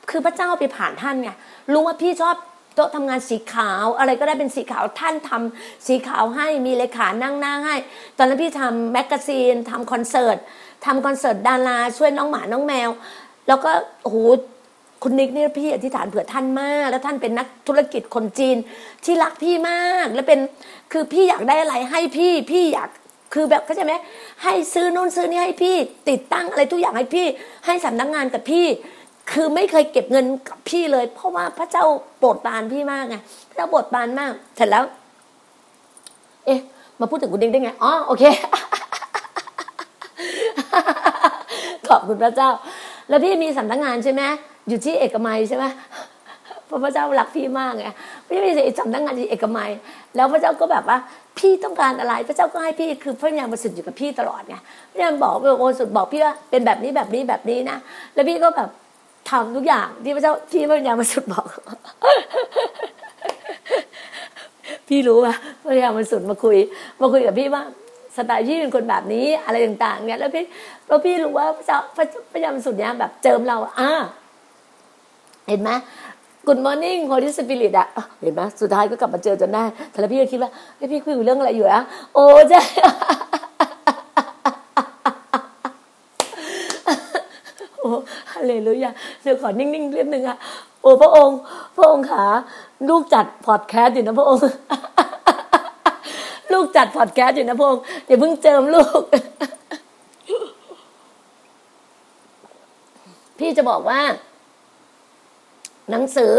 [0.10, 1.30] คือพระเจ้าไปผ่านท่านไง
[1.74, 2.36] รู้ว่าพี่ชอบ
[2.76, 7.76] โต๊ะทำงานสีขาว อะไรก็ได้เป็นสีขาวท่านทำสีขาวให้มีเลขานั่งหน้าให้
[8.18, 10.38] ตอนนั้นพี่ทำแมกกาซีนทำคอนเสิร์ต
[10.86, 12.90] ทำคอนเสิร์ตดาราช่วยน้องหมาน้องแมว
[13.48, 13.72] แล้วก็
[14.04, 14.18] โอ้โห
[15.04, 18.58] คุณนิกเนี่ยพี่อธิษฐานเผื่อท่านมาก แล้วท่านเป็นนักธุรกิจคนจีน
[19.06, 20.40] ที่รักพี่มาก แล้วเป็น
[20.92, 22.90] คือพี่อยากได้อะไรให้พี่พี่อยาก
[23.34, 23.94] คือแบบเข้าใจไหม
[24.44, 25.76] ให้ซื้อนู่นซื้อนี่ให้พี่
[26.10, 27.28] ติดตั้งอะไรทุกอย่างให้พี่
[27.66, 28.66] ให้สำนักงานกับพี่
[29.32, 31.86] คือไม่เคยเก็บเงินกับพี่เลย เพราะว่าพระเจ้า
[32.20, 33.16] โปรดปรานพี่มากไง
[33.50, 34.84] พระเจ้าโปรดปรานมากเสร็จแล้ว
[36.46, 36.60] เอ๊ะ
[37.00, 38.24] มาพูดถึงคุณดิงได้ไงอ๋อโอเค
[41.88, 42.50] ขอบคุณพระเจ้า
[43.10, 44.24] แล้วพี่มีสำนักงานใช่ไหม
[44.68, 45.66] อยู่ที่เอกมัยใช่ไหม
[46.70, 47.86] พระพระเจ้ารักพี่มากไง
[48.28, 49.72] พี่มีสำนักงานที่เอกมัย
[50.16, 50.98] แล้วพระเจ้าก็แบบว่า
[51.38, 54.56] พี่ต้องการอะไร พระเจ้าก็ให้พี่คือพระยามาสุดอยู่กับพี่ตลอดไง
[54.92, 57.78] พระยาบอกโอสุดบอกพี่ว่าเป็นแบบนี้แบบนี้แบบนี้นะ
[58.14, 58.70] แล้วพี่ก็แบบ
[59.30, 61.46] ทำทุกอย่างที่พระเจ้าที่พระยามาสุดบอก
[64.88, 66.58] พี่รู้ป่ะพระยามาสุดมาคุย
[67.02, 67.64] มาคุยกับพี่ว่า
[68.16, 70.44] สไตล์พี่เป็นคนแบบนี้อะไรต่าง ๆ เนี่ยแล้วพี่
[70.88, 73.92] แล้วพี่รู้ว่าพระเจ้าพระพระยามาสุดเนี่ยแบบเจิมเราอ่า
[75.48, 75.70] เห็นไหม
[76.48, 77.88] Good morning Holy Spirit อะ
[78.22, 80.52] เห็นไหมสุดท้ายก็กลับมาเจอจนได้แต่แล้วพี่ก็คิดว่า
[80.92, 81.82] พี่คุยเรื่องอะไรอยู่อะ
[82.14, 82.62] โอ้ใช่
[87.80, 87.90] โอ้
[88.32, 88.92] ฮาเลลูยา
[89.24, 90.38] เดี๋ยวขอนิ่งๆเรื่องหนึ่งอะ
[90.82, 91.38] โอ้พระองค์
[91.78, 92.26] พระองค์ขา
[92.90, 94.42] ลูกจัดพอดแคสต์อยู่นะพระองค์
[96.54, 99.02] ลูกจัดพอดแคสต์อยู่นะพระองค์อย่าเพิ่งเจิมลูก
[103.40, 104.00] พี่จะบอกว่า
[105.91, 106.34] หนังสือ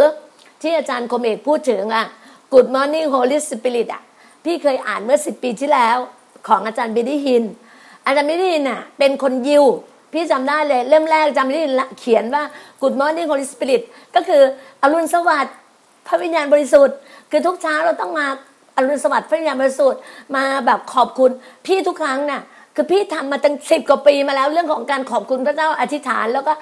[0.62, 2.06] ที่อาจารย์คมเอกพูดถึงอะ
[2.52, 4.02] Good Morning Holy Spirit อะ
[4.44, 5.96] พี่เคยอ่านเมื่อสิบปีที่แล้ว
[6.48, 7.44] ของอาจารย์เบนนี่ฮิน
[8.06, 9.64] อาจารย์เบนนี่ฮินอะเป็นคนยิว
[10.12, 12.42] พี่จำได้เลยเล่มแรกจารย์เบนนี่ฮินเขียนว่า
[12.80, 13.82] Good Morning Holy Spirit
[14.14, 14.42] ก็คือ
[14.82, 15.56] อรุณสวัสดิ์
[16.06, 16.96] พระวิญญาณบริสุทธิ์
[17.30, 18.26] คือทุกเช้าเราต้องมา
[18.76, 20.00] อรุณสวัสดิ์พระวิญญาณบริสุทธิ์
[20.36, 21.30] มาแบบขอบคุณ
[21.66, 22.42] พี่ทุกครั้งน่ะ
[22.74, 26.52] คือพี่ทำมาตั้งสิบกว่าปีมาแล้วเรื่องของการขอบคุณพระเจ้าอธิษฐาน แล้วก็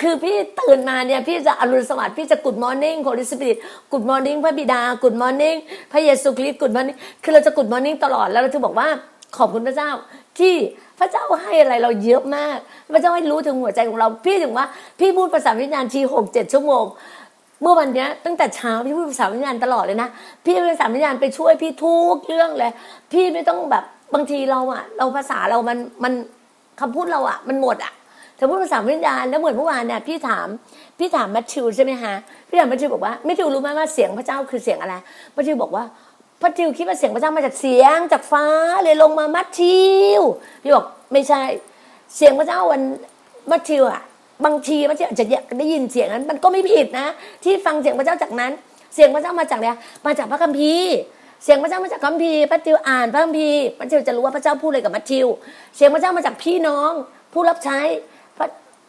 [0.00, 3.56] คือพี่ตื่นมาเนี่ยพี่จะอรุณสวัสดิ์พี่จะ good morning Holy Spirit
[3.92, 5.56] good morning พระบิดา good morning
[5.92, 8.88] พระเยซูคริสต์ good morning คือเราจะ good morning ตลอดแล้วเราจะบอกว่า
[9.36, 9.90] ขอบคุณพระเจ้า
[10.38, 10.54] ที่
[10.98, 12.56] พระเจ้าให้อะไรเราเยอะมาก
[12.94, 14.66] พระเจ้าให้รู้ถึงหัวใจของเรา พี่ถึงว่า
[15.00, 16.84] พี่พูดภาษาวิญญาณทีหกเจ็ดชั่วโมง
[17.62, 20.08] เมื่อวันเนี้ยตั้งแต่เช้าพี่พูดภาษาวิญญาณตลอดเลยนะ
[20.44, 22.72] พี่ภาษาวิญญาณไปช่วยพี่ทุกเรื่องเลย
[23.12, 26.12] พี่ไม่ต้องแบบบางทีเราอะเราภาษาเรามันมัน
[26.80, 27.92] คำพูดเราอะมันหมดอะ
[28.36, 30.48] เธอพูดภาษาวิญญาณแล้วเหมือนเมื่อวานเนี่ยพี่ถาม
[30.98, 32.14] พี่ถามแมทธิวใช่ไหมฮะ
[32.48, 34.94] พี่ถามแมทธิวบอกว่าแมทธิวรู้ไหมว่าเสียงพระเจ้าคือเสียงอะไร
[35.34, 35.84] แมทธิวบอกว่า
[36.40, 38.46] พระทิวคิดว่าเสียงพระเจ้ามาจากเสียงจากฟ้า
[38.84, 39.84] เลยลงมามัทธิ
[40.18, 40.20] ว
[40.62, 41.42] พี่บอกไม่ใช่
[42.16, 42.82] เสียงพระเจ้าวัน
[43.50, 44.02] มัทธิวอะ
[44.44, 45.26] บางทีมัทธิวอาจจะ
[45.58, 47.06] ได้ยินเสียงนั้น มันก็ไม่ผิดนะ
[47.44, 48.52] ที่ฟังเสียงพระเจ้าจากนั้น
[48.94, 49.68] เสียงพระเจ้ามาจากอะไร
[50.06, 50.94] มาจากพระคัมภีร์
[51.44, 55.26] เสียงพระเจ้ามาจากคัมภีร์พระทิวอ่านพระคัมภีร์พระทิวจะรู้ว่าพระเจ้าพูดอะไรกับมัทธิว
[55.76, 56.92] เสียงพระเจ้ามาจากพี่น้อง
[57.32, 57.78] ผู้รับใช้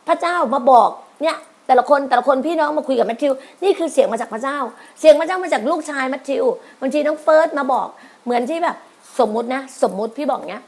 [0.08, 0.90] พระเจ้ามาบอก
[1.22, 4.58] เนี่ยแต่ละคนแต่ละคนพี่น้องมาคุยกับแมทธิว นี่คือเสียงมาจากพระเจ้า
[5.00, 6.44] เสียงพระเจ้ามาจากลูกชายแมทธิว
[6.82, 7.88] บางทีน้องเฟิร์สมาบอก
[8.24, 8.76] เหมือนที่แบบ
[9.20, 10.64] สมมุตินะ สมมุติพี่บอกเนี้ย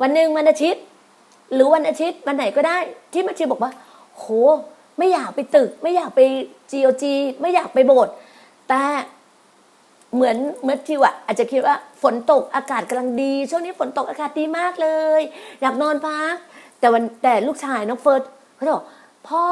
[0.00, 0.82] วันหนึ่งวันอาทิตย์
[1.54, 2.78] หรือวันอาทิตย์วันไหนก็ได้
[3.12, 3.72] ที่แมทธิวบอกว่า
[4.16, 4.24] โห
[4.98, 6.20] ไม่อยากไปตึก ไม่อยากไป
[6.70, 8.12] จีโอจีไม่อยากไปโบสถ์
[8.68, 8.82] แต่
[10.14, 14.88] เหมือนเมื่อทิวอะอาจจะคิดว่าฝนตกอากาศกำลังดี ช่วงนี้ฝนตกอากาศดีมากเล
[15.18, 15.20] ย
[15.62, 16.34] อยากนอนพัก
[16.80, 18.22] แต่วันแต่ลูกชายน้องเฟิร์ส
[18.56, 18.84] เขาบอก
[19.28, 19.44] พ่อ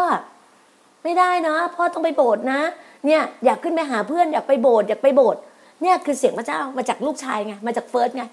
[1.04, 2.60] ไม่ได้นะพ่อต้องไปโบสถ์นะ
[3.06, 5.40] เนี่ยอยากขึ้นไปหาเพื่อนอยากไปโบสถ์อยากไปโบสถ์
[5.82, 8.24] เนี่ยคือเสียงพระเจ้ามาจากลูกชายไงมาจากเฟิร์สไง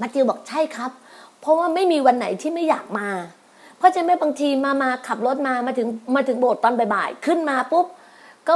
[0.00, 0.90] มัทธิวบอกใช่ครับ
[1.40, 3.08] เพราะว่าไม่มีวันไหนที่ไม่อยากมา
[3.78, 5.86] เพราะฉะนั้นบางทีมามาขับรถมามาถึง
[6.16, 7.86] มาถึงโบสถ์ตอนบ่ายๆขึ้นมาปุ๊บ
[8.48, 8.54] ก็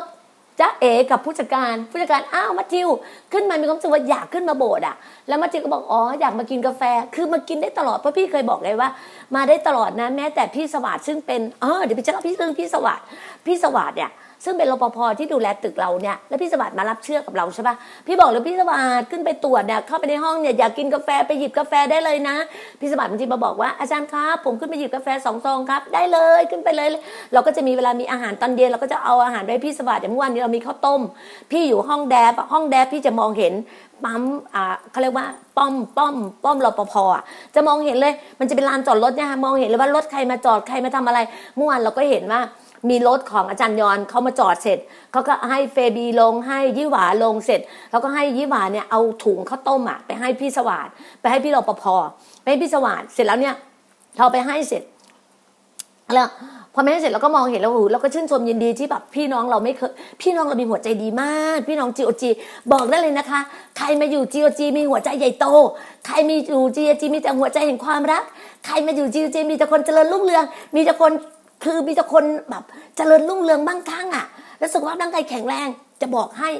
[0.60, 2.88] จ้าเอ๋กับผู้จัดการผู้จัดการอ้าวมาจิว
[3.32, 4.96] ขึ้นมามีความรู้สึกว่าอยากขึ้นมาโบสถ์อะ
[5.28, 6.82] แล้วมาจิวก็บอกอ๋ออยากมากินกาแฟ
[7.14, 8.88] คือมากินได้ตลอดเพราะพี่เคยบอกเลยว่า
[9.34, 13.04] มาได้ตลอดนะแม้แต่พี่สวัสด์ซึ่งเป็นเออเดี๋ยวไปเจอพี่เรื่องพี่สวัสด์
[13.46, 14.10] พี่สวัสด์เนี่ย
[14.44, 17.74] ซึ่งเป็นรปภที่ดูแลตึกเราเนี่ยแล้วพี่สวัสดิ์มารับเชื่อกับเราใช่ปะ
[18.06, 22.36] พี่บอกเลยพี่สวัสดิ์ขึ้นไปตรวจเนี่ยเข้าไปในห้องเนี่ยอยากกินกาแฟไปหยิบกาแฟได้เลยนะ
[22.80, 26.88] พี่สวัสดิ์บางทีมาบอกว่าอาจารย์ครับ ผมขึ้นไปหยิบกาแฟสองซองครับ ได้เลยขึ้นไปเลย
[27.32, 31.00] เราก็จะมีเวลามีอาหารตอนเย็นเราก็จะเอาอาหารไปพี่สวัสดิ์อย่างเมื่อวานนี้เรามีข้าวต้ม
[31.52, 33.52] พี่อยู่ห้องแดบห้องแดบพี่จะมองเห็น
[34.04, 34.22] ปั๊ม
[34.54, 35.26] อ่าเขาเรียกว่า
[35.56, 37.22] ป้อมป้อมป้อมรปภอะ
[37.54, 41.18] จะมองเห็นเลย มันจะเป็นลานจอดรถเนี่ยมองเห็นเลยว่ารถใครมาจอดใครมาทำอะไร
[41.56, 42.40] เมื่อวานเราก็เห็นว่า
[42.88, 44.78] มีรถของอาจารย์ยอนเขามาจอดเสร็จ
[45.12, 47.60] เขาก็ให้เฟบีลงให้ยี่หวาลงเสร็จ
[47.90, 50.88] แล้วก็ให้ยี่หวาเนี่ยเอาถุงข้าวต้มอะไปให้พี่สวัสด
[51.20, 51.84] ไปให้พี่รปภ
[52.42, 53.54] ไปให้พี่สวัสดเสร็จแล้วเนี่ย
[54.18, 54.82] เราไปให้เสร็จ
[56.14, 56.28] แล้ว
[56.74, 59.90] พอแม่เสร็จเราก็มองเห็นแล้วโอ้โหเราก็ชื่นชมยินดีที่แบบพี่น้องเราไม่เคย
[60.22, 62.30] พี่น้องเรามีหัวใจดีมาก พี่น้องจีโอจี
[62.72, 63.40] บอกได้เลยนะคะ
[63.78, 65.46] ใครมาอยู่จีโอจีมีหัวใจใหญ่โต
[66.06, 68.22] ใครมีอยู่จีโอจีมีแต่หัวใจแห่งความรัก
[68.66, 71.12] ใครมาอยู่จีโอจีมีแต่คนเจริญรุ่งเรือง มีแต่คน
[71.64, 72.64] คือมีแต่คนแบบ
[72.96, 74.26] เจริญรุ่งเรืองบ้างข้งอะ
[74.58, 75.68] และสุขภาพร่างกายแข็งแรง
[76.00, 76.50] จะบอกให้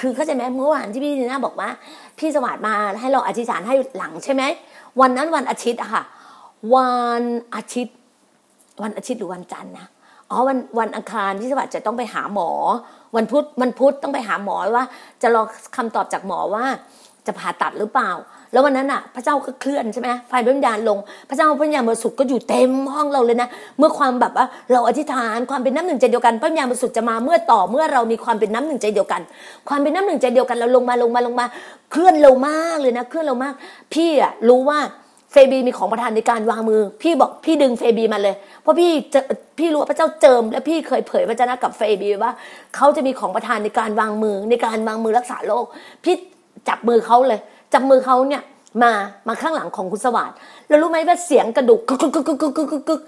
[0.00, 1.68] คือเข้าใจไหมเมื่อวานที่พี่ดีน่าบอกว่า
[2.18, 4.42] พี่สวัสดมาให้เราอธิษฐานให้หลังใช่ไหม
[5.00, 6.02] วันนั้นวันอาทิตย์อะค่ะ
[6.74, 7.22] วัน
[7.54, 7.96] อาทิตย์
[8.82, 9.86] วันอาทิตย์หรือวันจันทร์นะ
[10.30, 12.50] อ๋อวันวันอังคารที่สวัสดิ์จะต้องไปหาหมอ
[13.16, 14.84] วันพุธวันพุธต้องไปหาหมอว่า
[15.22, 15.42] จะรอ
[15.76, 16.64] คำตอบจากหมอว่า
[17.26, 18.10] จะผ่าตัดหรือเปล่า
[18.52, 20.98] แล้ววันนั้นอะ พระเจ้าก็เคลื่อนใช่ไหมไฟพระวิญญาณลง
[21.28, 23.48] พระเจ้าพระวิญญาณบริสุทธิ์ก็อยู่เต็มห้องเราเลยนะ
[23.78, 29.20] เมื่อความแบบว่าเราอธิษฐานความเป็นน้ำหนึ่งใจเดียวกันพระวิญญาณบริสุทธิ์จะมาเมื่อต่อเมื่อเรามีความเป็นน้ำหนึ่งใจเดียวกัน
[29.68, 31.46] ความเป็นน้ำหนึ่งใจเดียวกันเราลงมาลงมาลงมา
[31.90, 33.54] เคลื่อนเร็วมากเลยนะเคลื่อนเร็วมาก
[33.94, 34.78] พี่อะรู้ว่า
[35.32, 39.22] เฟบีมีของประทานในการวางมือ พี่บอกพี่ดึงเฟบีมาเลย เพราะพี่เจอ
[39.58, 42.32] พี่รู้ว่าพระเจ้าเจิม และพี่เคยเผยพระเจ้ากับเฟบีว่า
[42.76, 45.64] เขาจะมีของประทานในการวางมือในการวางมือรักษาโรค
[46.04, 46.14] พี่
[46.68, 47.40] จับมือเขาเลย
[47.72, 48.42] จับมือเขาเนี่ย
[48.82, 48.92] มา
[49.28, 50.36] มาข้างหลังของคุณสวัสด์
[50.68, 53.00] แล้วรู้ไหมว่าเสียงกระดูกกึกกึกกึกกึกกึก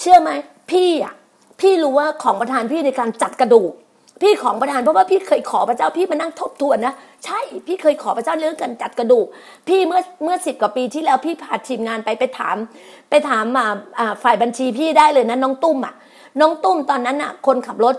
[0.00, 0.30] เชื่อไหม
[0.70, 1.14] พี่อะ
[1.60, 3.72] พี่รู้ว่าของประธานพี่ในการจัดกระดูก
[4.22, 6.94] พี่ของประธานเพราะว่าพี่เคยขอพระเจ้าพี่มานั่งทบทวนนะ
[7.24, 9.26] ใช่พี่เคยขอพระเจ้าเรื่องการจัดกระดูก
[9.68, 12.56] พี่เมื่อเมื่อสิบกว่าปีที่แล้วพี่พาทีมงานไปไปถาม
[13.10, 13.66] ไปถามมา
[14.22, 15.94] ฝ่ายบัญชีพี่ได้เลยนะน้องตุ้มอะ
[16.40, 17.96] น้องตุ้มตอนนั้นอะ คนขับรถ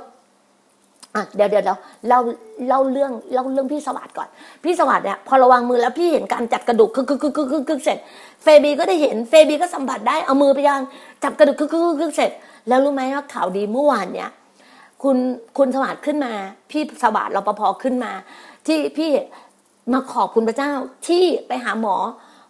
[1.16, 1.78] อะเดี๋ยวเดี๋ยวเดี๋ยว
[2.10, 2.20] เรา
[2.68, 4.28] เล่าเรื่องเล่าเรื่องพี่สวัสด์ก่อน
[4.64, 7.98] พี่สวัสด์เนี่ยพอระวังมือแล้วพี่เห็นการจัดกระดูกคึกคึกคึกคึกคึกเสร็จ
[8.44, 10.82] เฟบีก็ได้เห็นเฟบีก็สัมผัสได้เอามือไปยัง
[11.24, 12.32] จับกระดูกคึกคึกคึกคึกเสร็จ
[12.68, 14.30] แล้วรู้ไหมว่าข่าวดีเมื่อวานเนี่ย
[15.04, 15.18] คุณ
[15.58, 16.34] คุณสวัสด์ขึ้นมา
[16.72, 18.12] พี่สวัสด์รปภขึ้นมา
[18.66, 19.12] ที่พี่
[19.94, 20.72] มาขอบคุณพระเจ้า
[21.08, 21.96] ที่ไปหาหมอ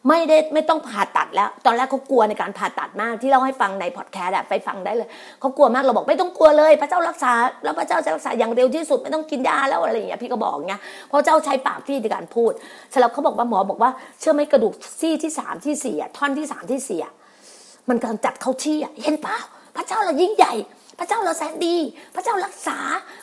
[0.08, 5.08] ไม่ได้ไม่ต้องผ่าตัดแล้ว ตอนแรกเขากลัวในการผ่าตัดมากที่เราให้ฟังในพอดแคสต์อะไปฟังได้เลย
[5.40, 7.34] เขากลัวมากเราบอกไม่ต้องกลัวเลย พระเจ้ารักษา
[7.64, 12.52] แล้วพระเจ้าจะรักษาอย่างเร็วที่สุดไม่ต้องกินยาแล้วอะไรอย่างเงี้ยพี่ก็บอกเงี้ยเพราะเจ้าใช้ปากพี่ในการพูด
[12.90, 17.00] เสร็จแล้วเขาบอกว่าหมอบอกว่าเชื่อไหมกระดูกซี่ที่สามที่สี่ท่อนที่สามที่สี่
[17.90, 19.36] มันกำลังจัดเข้าที่เห็นเปล่า
[19.76, 20.54] พระเจ้าเรายิ่งใหญ่
[21.00, 21.76] พระเจ้าเราแสนดี
[22.16, 22.78] พระเจ้ารักษา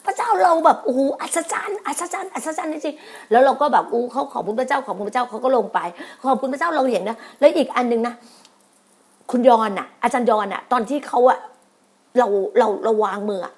[0.06, 5.78] พระเจ้าเราแบบโอ้โหอัศจรรย์อัศจรรย์อัศจรรย์จริงๆแล้วเราก็แบบอู้เขาขอบคุณพระเจ้าขอบคุณพระเจ้าเขาก็ลงไป
[6.30, 8.14] ขอบคุณพระเจ้าเราเห็นนะแล้วอีกอันหนึ่งนะ
[9.30, 11.38] คุณยอนอะ อาจารย์ยอนอะ ตอนที่เขาอะ
[12.18, 12.26] เรา
[12.58, 13.52] เราเราวางมืออะ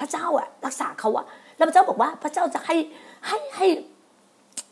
[0.00, 1.24] พระเจ้าอะ รักษาเขาอะ
[1.56, 2.76] แล้วพระเจ้าบอกว่าพระเจ้าจะให้
[3.26, 3.66] ให้ให้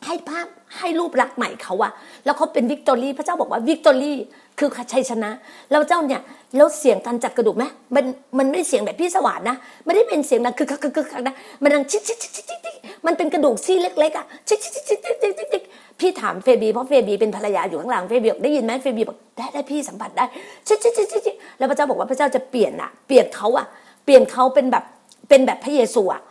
[0.05, 0.47] ให้ภาพ
[0.77, 1.91] ให้รูปลักษณ์ใหม่เขาอะ
[2.25, 4.17] แล้วเขาเป็น victory พระเจ้าบอกว่า victory
[4.59, 5.29] คือชัยชนะ
[5.71, 6.21] แล้วเจ้าเนี่ย
[6.55, 7.63] แล้วเสียงการจัดกระดูกไหม
[7.95, 8.05] มัน
[8.37, 12.71] มันไม่ได้เสียงแบบพี่สวรรค์นะไม่ได้เป็นเสียงดังคือคือคือคือนะมันดังชิชิชิชิชิ
[13.05, 15.59] มันเป็นกระดูกซี่เล็กๆอะชิชิชิชิชิชิชิ
[15.99, 20.25] พี่ถามเฟบีเพราะเฟบีเป็นภรรยาอยู่ข้างหลังเฟบีบอกได้ยินไหมเฟบีบอกได้ได้พี่สัมผัสได้
[20.67, 23.65] ชิชิชิชิชิแล้วพระเจ้าบอกว่าพระเจ้าจะเปลี่ยนอะเปลี่ยนเขาอะ
[24.05, 24.83] เปลี่ยนเขาเป็นแบบ
[25.29, 26.21] เป็นแบบพระเยซูอะ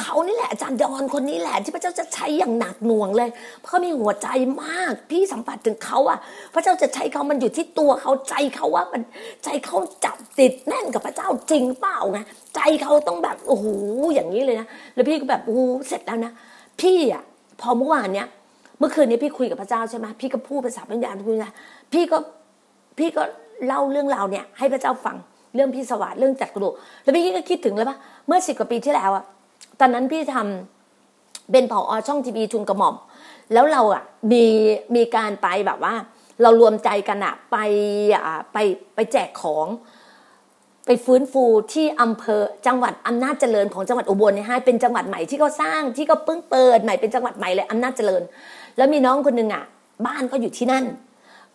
[0.00, 3.30] เขานี่แหละอาจารย์ยอนคนนี้แหละที่พระเจ้าจะใช้อย่างหนักหน่วงเลย
[3.62, 4.28] เพราะเขามีหัวใจ
[4.62, 6.18] มาก พี่สัมผัสถึงเขาอะ
[6.54, 9.02] พระเจ้าจะใช้เขามันอยู่ที่ตัวเขาใจเขาว่ามัน
[9.44, 12.18] ใจเขาจับติดแน่นกับพระเจ้าจริงเปล่าไง
[12.54, 13.66] ใจเขาต้องแบบโอ้โห
[14.14, 16.32] อย่างนี้เลยนะแล้วพี่ก็แบบโอ้โหเสร็จแล้วนะ
[16.80, 17.22] พี่อะ
[17.60, 18.26] พอเมื่อวานเนี้ย
[18.78, 21.52] เมื่อคืนนี้พี่คุยกับพระเจ้าใช่ไหมพี่ก็พูดภาษาวิญญาณพูดนะ
[21.92, 22.18] พี่ก็
[22.98, 23.22] พี่ก็
[23.66, 25.16] เล่าเรื่องราวเนี่ยให้พระเจ้าฟัง
[25.54, 29.24] เรื่องพี่สวัสดิ์เรื่องจัดกระดูกแล้วพี่ก็คิดถึงเลยปะเมื่อสิบกว่าปีที่แล้วอะ
[29.80, 32.94] ตอนนั้นพี่ทำเป็นผอช่องทีวีทุนกระหม่อม
[33.52, 34.02] แล้วเราอะ
[34.32, 34.44] มี
[34.96, 35.94] มีการไปแบบว่า
[36.42, 37.56] เรารวมใจกันอะไป
[38.24, 38.58] อ่าไป
[38.94, 39.66] ไปแจกของ
[40.86, 48.22] ไปฟื้นฟูที่อำเภอจังหวัดอำนาจเจริญของจังหวัดอุบลเนี่ยให้เป็นจังหวัดใหม่ที่เขาสร้างที่เขาเพิ่งเปิดใหม่เป็นจังหวัดใหม่เลยอำนาจเจริญ
[48.76, 49.64] แล้วมีน้องคนหนึ่งอะ
[50.06, 50.84] บ้านก็อยู่ที่นั่น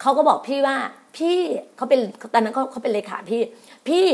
[0.01, 0.77] เขาก็บอกพี่ว่า
[1.17, 1.37] พี่
[1.75, 1.99] เขาเป็น
[2.33, 3.41] ตอนนั้นเขาเขาเป็นเลขาพี่
[3.87, 4.05] พี่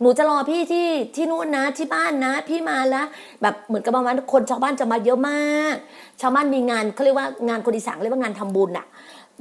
[0.00, 3.06] หนูจะรอพี่ที่ที่นู่นนะที่บ้านนะ พี่มาแล้ว
[3.42, 5.74] แบบเหมือนกับประมาณคนชาวบ้านจะมาเยอะมาก
[6.20, 8.86] ชาวบ้านมีงานเขาเรียกว่างานคนอีสานเรียกว่างานทำบุญอะ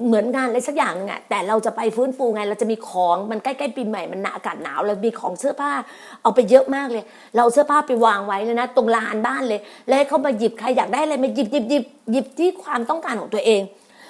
[0.07, 5.71] เหมือนงานอะไรสักอย่างนึงอะแต่เราจะไปฟื้นฟูไง เราจะมีของมันใกล้ๆปีใหม่มันหนาอากาศหนาวเรามีของเสื้อผ้า
[6.21, 7.03] เอาไปเยอะมากเลย
[7.37, 13.61] เราเสื้อผ้าไปวางไว้เลยนะ ตรงลานบ้านเลย แล้วให้เขามาหยิบใครอยากได้อะไรมาหยิบหยิบหยิบหยิบที่ความต้องการของตัวเอง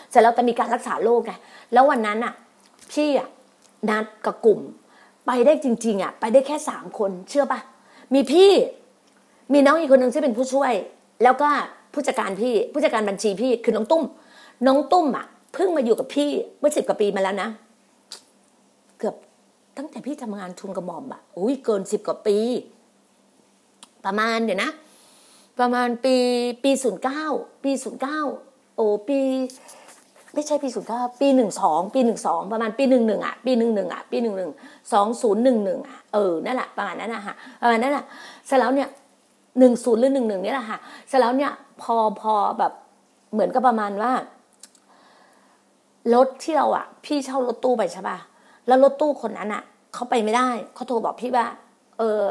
[0.10, 1.32] เสร็จแล้วจะมีการรักษาโรคไง
[1.74, 2.34] แล้ววันนั้นอะ
[2.92, 3.28] พี่อะ
[3.90, 4.60] นัดกับกลุ่ม
[5.28, 7.60] ไปได้จริง ๆอะไปได้แค่สามคนเชื่อปะ
[8.14, 8.52] มีพี่
[9.54, 10.74] มีน้องอีกคนหนึ่งที่เป็นผู้ช่วย
[11.24, 11.50] แล้วก็
[11.94, 14.04] ผู้จัดการพี่ผู้จัดการบัญชีพี่คือน้องตุ้ม
[14.68, 17.50] น้องตุ้มอะเพิ่งมาอยู่กับพี่เมื่อสิบกว่าปีมาแล้วนะ
[19.00, 19.16] เกือบ
[19.78, 22.38] ตั้งแต่พี่ทำงานทุนกระหม่อมอะอุ้ยเกินสิบกว่าปี
[24.06, 24.72] ประมาณเดี๋ยวนะ
[25.60, 26.16] ประมาณปี
[26.64, 27.24] ปีศูนย์เก้า
[27.64, 28.20] ปีศูนย์เก้า
[28.76, 29.20] โอ้ปี
[30.38, 34.52] ไม่ใช่ปีศูนย์เก้าปีหนึ่งสองปีหนึ่งสองประมาณปีหนึ่งหนึ่งอะปีหนึ่งหนึ่งอะปีหนึ่งหนึ่ง
[34.94, 38.06] สองศูนย์หนึ่งหนึ่งอะเออนั่นแหละประมาณนั้นนะฮะประมาณนั้นอะ
[38.48, 38.90] เสร็จแล้วเนี่ย
[39.60, 40.78] หนึ่งศูนย์หรือหนึ่งหนึ่งนี่แหละค่ะ
[41.08, 42.74] เสร็จแล้วเนี่ยพอพอแบบ
[43.34, 44.12] เหมือนกับประมาณว่า
[46.14, 48.18] รถที่เราอะ พี่เช่ารถตู้ไปใช่ป่ะ
[48.68, 49.64] แล้วรถตู้คนนั้นอะ
[49.94, 51.46] เขาไปไม่ได้เขาโทรบอกพี่ว่า
[51.98, 52.22] เออ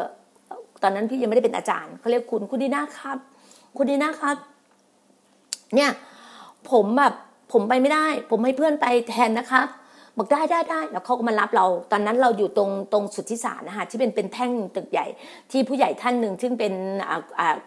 [0.82, 3.18] ตอนนั้นพี่ยังไม่ได้เป็นอาจารย์เขาเรียกคุณคุณดีน่าครับ
[3.76, 4.36] คุณดีน่าครับ
[5.74, 5.90] เนี่ย
[6.70, 7.14] ผมแบบ
[7.52, 9.62] ผมไปไม่ได้ ผมให้เพื่อนไปแทนนะคะ
[10.18, 15.06] บอกได้ได้ได้แล้วเขาก็มารับเรา ตอนนั้นเราอยู่ตรงตรงสุทธิสารนะคะที่เป็นเป็นแท่งตึกใหญ่
[15.50, 16.72] ที่ผู้ใหญ่ท่านหนึ่งซึ่งเป็น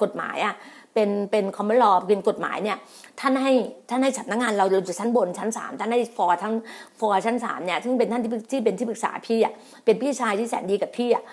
[0.01, 0.55] กฎหมายอะ
[0.93, 2.77] เป็นเป็นคอมมอนลอเป็นกฎหมายเนี่ย
[3.19, 3.53] ท่านให้
[3.89, 6.55] ท่านให้สำนักงานเราเราอยู่ชั้นบนชั้นสามท่านให้ฟอร์ทั้ง
[6.99, 9.53] ฟอร์ชั้นสามเนี่ยซึ่งเป็นท่านที่ที่เป็นที่ปรึกษาพี่อะ
[9.85, 11.23] เป็นพี่ชายที่แสนดีกับพี่อะ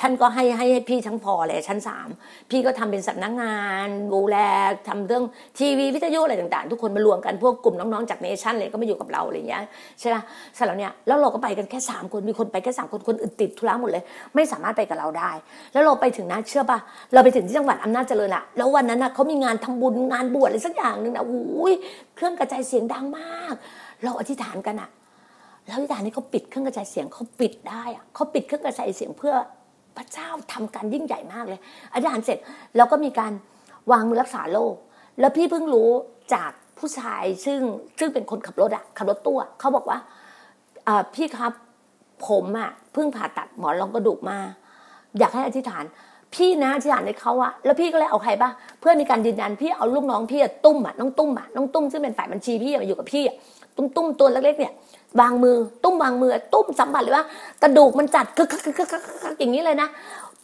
[0.00, 2.08] ท่านก็ให้ให้ให้พี่ทั้งพอเลยชั้นสาม
[2.50, 4.36] พี่ก็ทำเป็นสำนักงานดูแล
[4.88, 5.24] ทำเรื่อง
[5.58, 9.62] ทีวีวิทยุอะไรต่างๆ ทุกคนมารวมกันพวกกลุ่มน้องๆจากเนชั่นเลยก็มาอยู่กับเราอะไรอย่างเงี้ย
[10.00, 10.16] ใช่ไหม
[10.54, 14.02] เสร็จแล้วเนี่ยแล้วเราก็ไปกันแค่สามคนมีคนไปแค่สามคนคนอื่นติดธุระหมดเลย
[14.34, 15.30] ไม่สามารถไปกับเราได้
[15.72, 16.78] แล้วเราไปถึงนะเชื่อป่ะ
[17.14, 21.72] เราไปถึงที่จังหวัดอำนาจเจริญอะแล้ววันนั้นอะเขามีงานทำบุญงานบวชอะไรสักอย่างหนึ่งนะอุ้ย
[22.14, 23.54] เครื่องกระจายเสียงดังมาก
[24.04, 24.90] เราอธิษฐานกันอะ
[25.66, 29.34] แล้วอธิษฐานนี้เขาปิดเครื่องกระจายเสียงเขาปิดได้อะเขาปิดเครื่องกระจายเสียงเพื่อ
[29.98, 31.60] พระเจ้าทำการยิ่งใหญ่มากเลย
[31.94, 32.38] อาจารย์เสร็จ
[32.76, 33.32] แล้วก็มีการ
[33.92, 34.74] วางมือรักษาโรค
[35.20, 35.90] แล้วพี่เพิ่งรู้
[36.34, 37.60] จากผู้ชายซึ่ง
[37.98, 39.98] ซึ่งเป็นคนขับรถอะขับรถตู้เขาบอกว่า
[41.14, 41.52] พี่ครับ
[42.28, 44.38] ผมอะเพิ่งผ่าตัดหมอนรองกระดูกมา
[45.18, 45.84] อยากให้อธิษฐาน
[46.34, 53.24] พี่นะอธิษฐานในเขาอะแล้วพี่ก็เลยเอาใครบ้าเพื่อมีการยืนยันพี่เอาลูกน้องพี่ตุ้มอะน้องตุ้มอะน้องตุ้มซึ่งเป็นฝ่ายบัญชีพี่มาอยู่กับพี่
[53.76, 54.72] ตุ้มตุ้มตัวเล็กๆเนี่ย
[55.20, 57.24] วางมือ ตุ้มวางมือ ตุ้มสัมผัสเลยว่า
[57.62, 59.88] กระดูกมันจัดคึกคึกคึกคึกอย่างนี้เลยนะ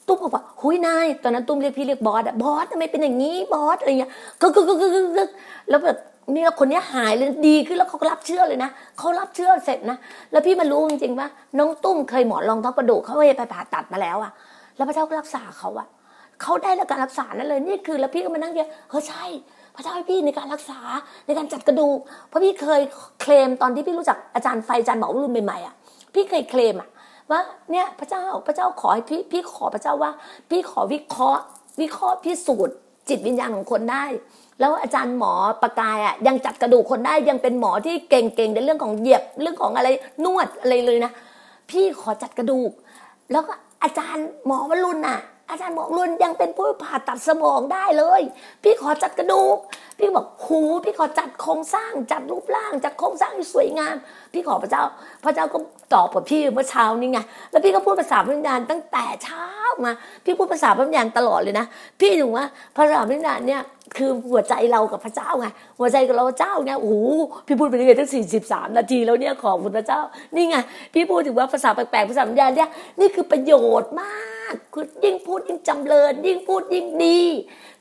[0.08, 4.10] ตุ้มบอกว่าหุยนายตอนนั้นตุ้มเรียกพี่เรียกบอสอะบอสทำไมเป็นอย่างนี้บอสอะไรเงี้ย
[4.40, 5.28] คึกคึกคึกคึกคึก
[5.68, 5.98] แล้วแบบ
[6.34, 9.96] นี่คนนี้หายเลยดีขึ้นแล้วเขารับเชื่อเลยนะเขารับเชื่อเสร็จนะ
[10.32, 14.32] แล้วพี่มารู้จริงๆว่าน้องตุ้มเคยหมอนรองท้องกระดูกเขาไปผ่าตัดมาแล้วอะ
[14.76, 15.86] แล้วพระเจ้าก็รักษาเขาอะ
[16.42, 19.24] เขาได้รับการรักษานั่นเลยนี่คือแล้วพี่ก็มานั่งเดียวเฮ้ยใช่
[19.74, 20.80] พระเจ้าให้พี่ในการรักษา
[21.26, 21.98] ในการจัดกระดูก
[22.28, 22.80] เพราะพี่เคย
[23.20, 25.74] เคลมตอนที่พี่รู้จักอาจารย์ไฟอาจารย์หมอวรุณใหม่ๆอะ
[26.14, 26.88] พี่เคยเคลมอะ
[27.30, 30.10] ว่าเนี่ยพระเจ้าพระเจ้าขอให้พี่พี่ขอพระเจ้าว่า
[30.50, 31.42] พี่ขอวิเคราะห์
[31.80, 32.76] วิเคราะห์พิสูจน์
[33.08, 34.04] จิตวิญญาณของคนได้
[34.60, 39.88] แล้วอาจารย์หมอประกายอะยังจัดกระดูกคนได้ยังเป็นหมอที่เก่งๆในเรื่องของเหยียบเรื่องของอะไร
[40.24, 41.12] นวดอะไรเลยนะ
[41.70, 42.70] พี่ขอจัดกระดูก
[43.32, 45.18] แล้วก็อาจารย์หมอวรุณอะ
[45.50, 48.20] อาจารย์บอกรุนยังเป็นผู้ผ่าตัดสมองได้เลย
[48.62, 49.56] พี่ขอจัดกระดูก
[49.98, 53.94] พี่บอกหูพี่ขอจัดโครงสร้าง จัดรูปร่าง จัดโครงสร้างที่สวยงาม
[54.32, 54.82] พี่ขอพระเจ้า
[55.24, 55.58] พระเจ้าก็
[55.94, 57.18] ตอบกับพี่เมื่อเช้านี้ไง
[57.50, 59.46] แล้วพี่ก็พูดภาษาพิญญาณตั้งแต่เช้า
[59.84, 59.92] มา
[60.24, 61.66] พี่พูดภาษาพิญญาณตลอดเลยนะ
[62.00, 62.44] พี่ถึงว่า
[62.76, 63.62] ภาษาพิญญาณเนี่ย
[63.96, 65.46] คือหัวใจเรากับพระเจ้าไง
[65.78, 66.96] หัวใจกับเราเจ้าไงโอ้โห
[67.46, 70.00] พี่พูดไปเรื่อยตั้งสี่สิบสามนาทีแล้วเนี่ยขอบคุณพระเจ้า
[70.36, 70.56] นี่ไง
[70.94, 72.68] พี่พูดถึงว่าภาษาแปลกๆภาษาวิญญาเนี่ย
[73.00, 74.14] นี่คือประโยชน์มา
[74.52, 77.20] กคือยิ่งพูดยิ่งจำเริญยิ่งพูดยิ่งดี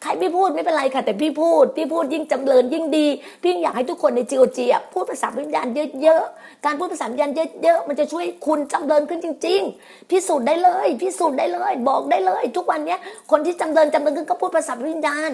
[0.02, 3.08] ใครไม่พูดไม่เป็นไรค่ะ แต่พี่พูด พี่พูดยิ่งจำเริญยิ่งดี
[3.44, 5.68] พี่อยากให้ทุกคนในจีโอจีพูดภาษาวิญญาณ
[6.02, 7.32] เยอะๆการพูดภาษาวิญญาณ
[7.64, 12.98] เยอะๆมันจะช่วยคุณจำเริญขึ้นจริง ๆ พิสูจน์ได้เลยพิสูจน์ได้เลย บอกได้เลย ทุกวันเนี้
[13.32, 15.32] คนที่จำเริญจำเริญขึ้นก็พูดภาษาวิญญาณ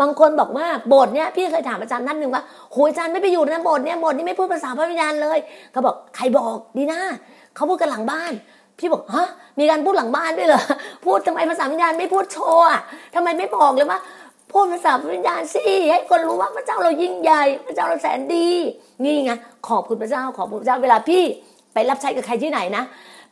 [0.00, 5.38] บางคนบอกว่าโบสถ์เนี้ยพี่เคยถามอาจารย์ท่านหนึ่งว่าโหอาจารย์ไม่ไปอยู่ในโบสถ์เนี้ยโบสถ์นี้ไม่พูดภาษาพระวิญญาณเลย
[5.72, 7.00] เขาบอกใครบอกดีนะ
[7.54, 8.32] เขาพูดกันหลังบ้าน
[8.78, 9.28] พี่บอกฮะ
[9.58, 10.62] มีการพูดหลังบ้านด้วยเหรอ
[11.04, 12.80] พูดทำไมภาษาวิญญาณไม่พูดโชว์อะ
[13.14, 13.98] ทำไมไม่บอกเลยว่า
[14.52, 18.48] พูดภาษาวิญญาณสิให้คนรู้ว่าพระเจ้าเรายิ่งใหญ่พระเจ้าเราแสนดี
[19.04, 19.32] นี่ไง
[19.68, 21.22] ขอบคุณพระเจ้าขอบคุณพระเจ้าเวลาพี่
[21.72, 22.84] ไปรับใช้กับใครที่ไหนนะ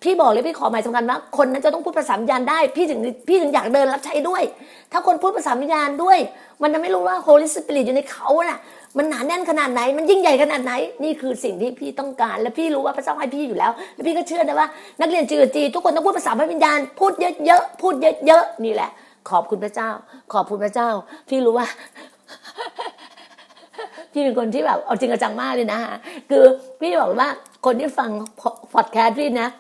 [0.03, 4.43] พี่บอกเลยพี่ขอหมายสำคัญว่าคนนั้นจะต้องพูดภาษาวิญญาณได้พี่ถึงพี่ถึงอยากเดินรับใช้ด้วย
[4.93, 6.19] ถ้าคนพูดภาษาวิญญาณด้วย
[6.63, 8.61] มันจะไม่รู้ว่า Holy Spirit อยู่ในเขาน่ะ
[8.97, 10.73] มันหนาแน่นขนาดไหน มันยิ่งใหญ่ขนาดไหน
[11.05, 14.69] นี่คือสิ่งที่พี่ต้องการ และพี่รู้ว่าพระเจ้าให้พี่อยู่แล้ว และพี่ก็เชื่อนะว่า
[15.01, 17.13] นักเรียนจีจีทุกคนต้องพูดภาษาพระวิญญาณ พูด
[17.47, 17.95] เยอะๆพูด
[18.27, 18.91] เยอะๆนี่แหละ
[19.31, 19.91] ขอบคุณพระเจ้า
[20.33, 20.89] ขอบคุณพระเจ้า
[21.29, 21.67] พี่รู้ว่า
[24.13, 25.95] พี่เป็นคนที่แบบเอาจริงเอาจังมากเลยนะฮะ
[26.31, 26.45] คือ
[26.81, 27.29] พี่บอกว่า
[27.67, 28.11] คนที่ฟัง
[28.75, 29.51] พอดแคสต์พี่นะ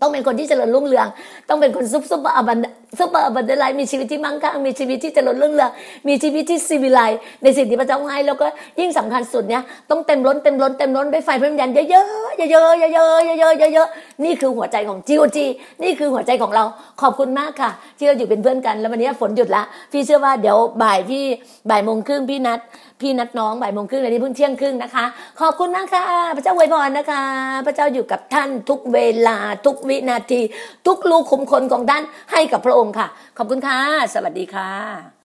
[0.00, 1.06] ต้องเป็นคนที่เจริญรุ่งเรือง
[1.48, 2.58] ต้องเป็นคนซุป super abun
[2.98, 5.70] super abundantly มีชีวิตที่มั่งคั่ง มีชีวิตที่เจริญรุ่งเรือง
[6.08, 7.00] มีชีวิตที่ซีวิไล
[7.42, 8.46] ในสิ่งที่พระเจ้าให้ แล้วก็
[8.80, 15.38] ยิ่งสำคัญสุดเนี่ยต้องเต็มล้นเต็มล้นเต็มล้นด้วยไฟพระวิญญาณเยอะเยอะๆเยอะๆเยอะๆเยอะๆเยอะๆนี่คือหัวใจของ GOG
[15.82, 16.64] นี่คือหัวใจของเรา
[17.00, 21.24] ขอบคุณมากค่ะ ที่เราอยู่เป็นเพื่อนกัน แล้ววันนี้ฝนหยุดละ พี่เชื่อว่าเดี๋ยวบ่ายพี่
[21.70, 22.60] บ่ายโมงครึ่งพี่นัด
[23.00, 25.04] พี่นัดน้องบ่ายโมงครึ่งเลยที่เพิ่งเที่ยงครึ่งนะคะ
[25.40, 26.04] ขอบคุณมากค่ะ
[26.36, 27.24] พระเจ้าอวยพรนะคะ
[27.66, 30.40] พระเจ้าอยู่กับท่านทุกเวลาทุกวินาที
[30.86, 33.06] ทุกลูกขุมคนของท่านให้กับพระองค์ค่ะ
[33.38, 33.78] ขอบคุณค่ะ
[34.14, 35.12] สวัสดีค่ะ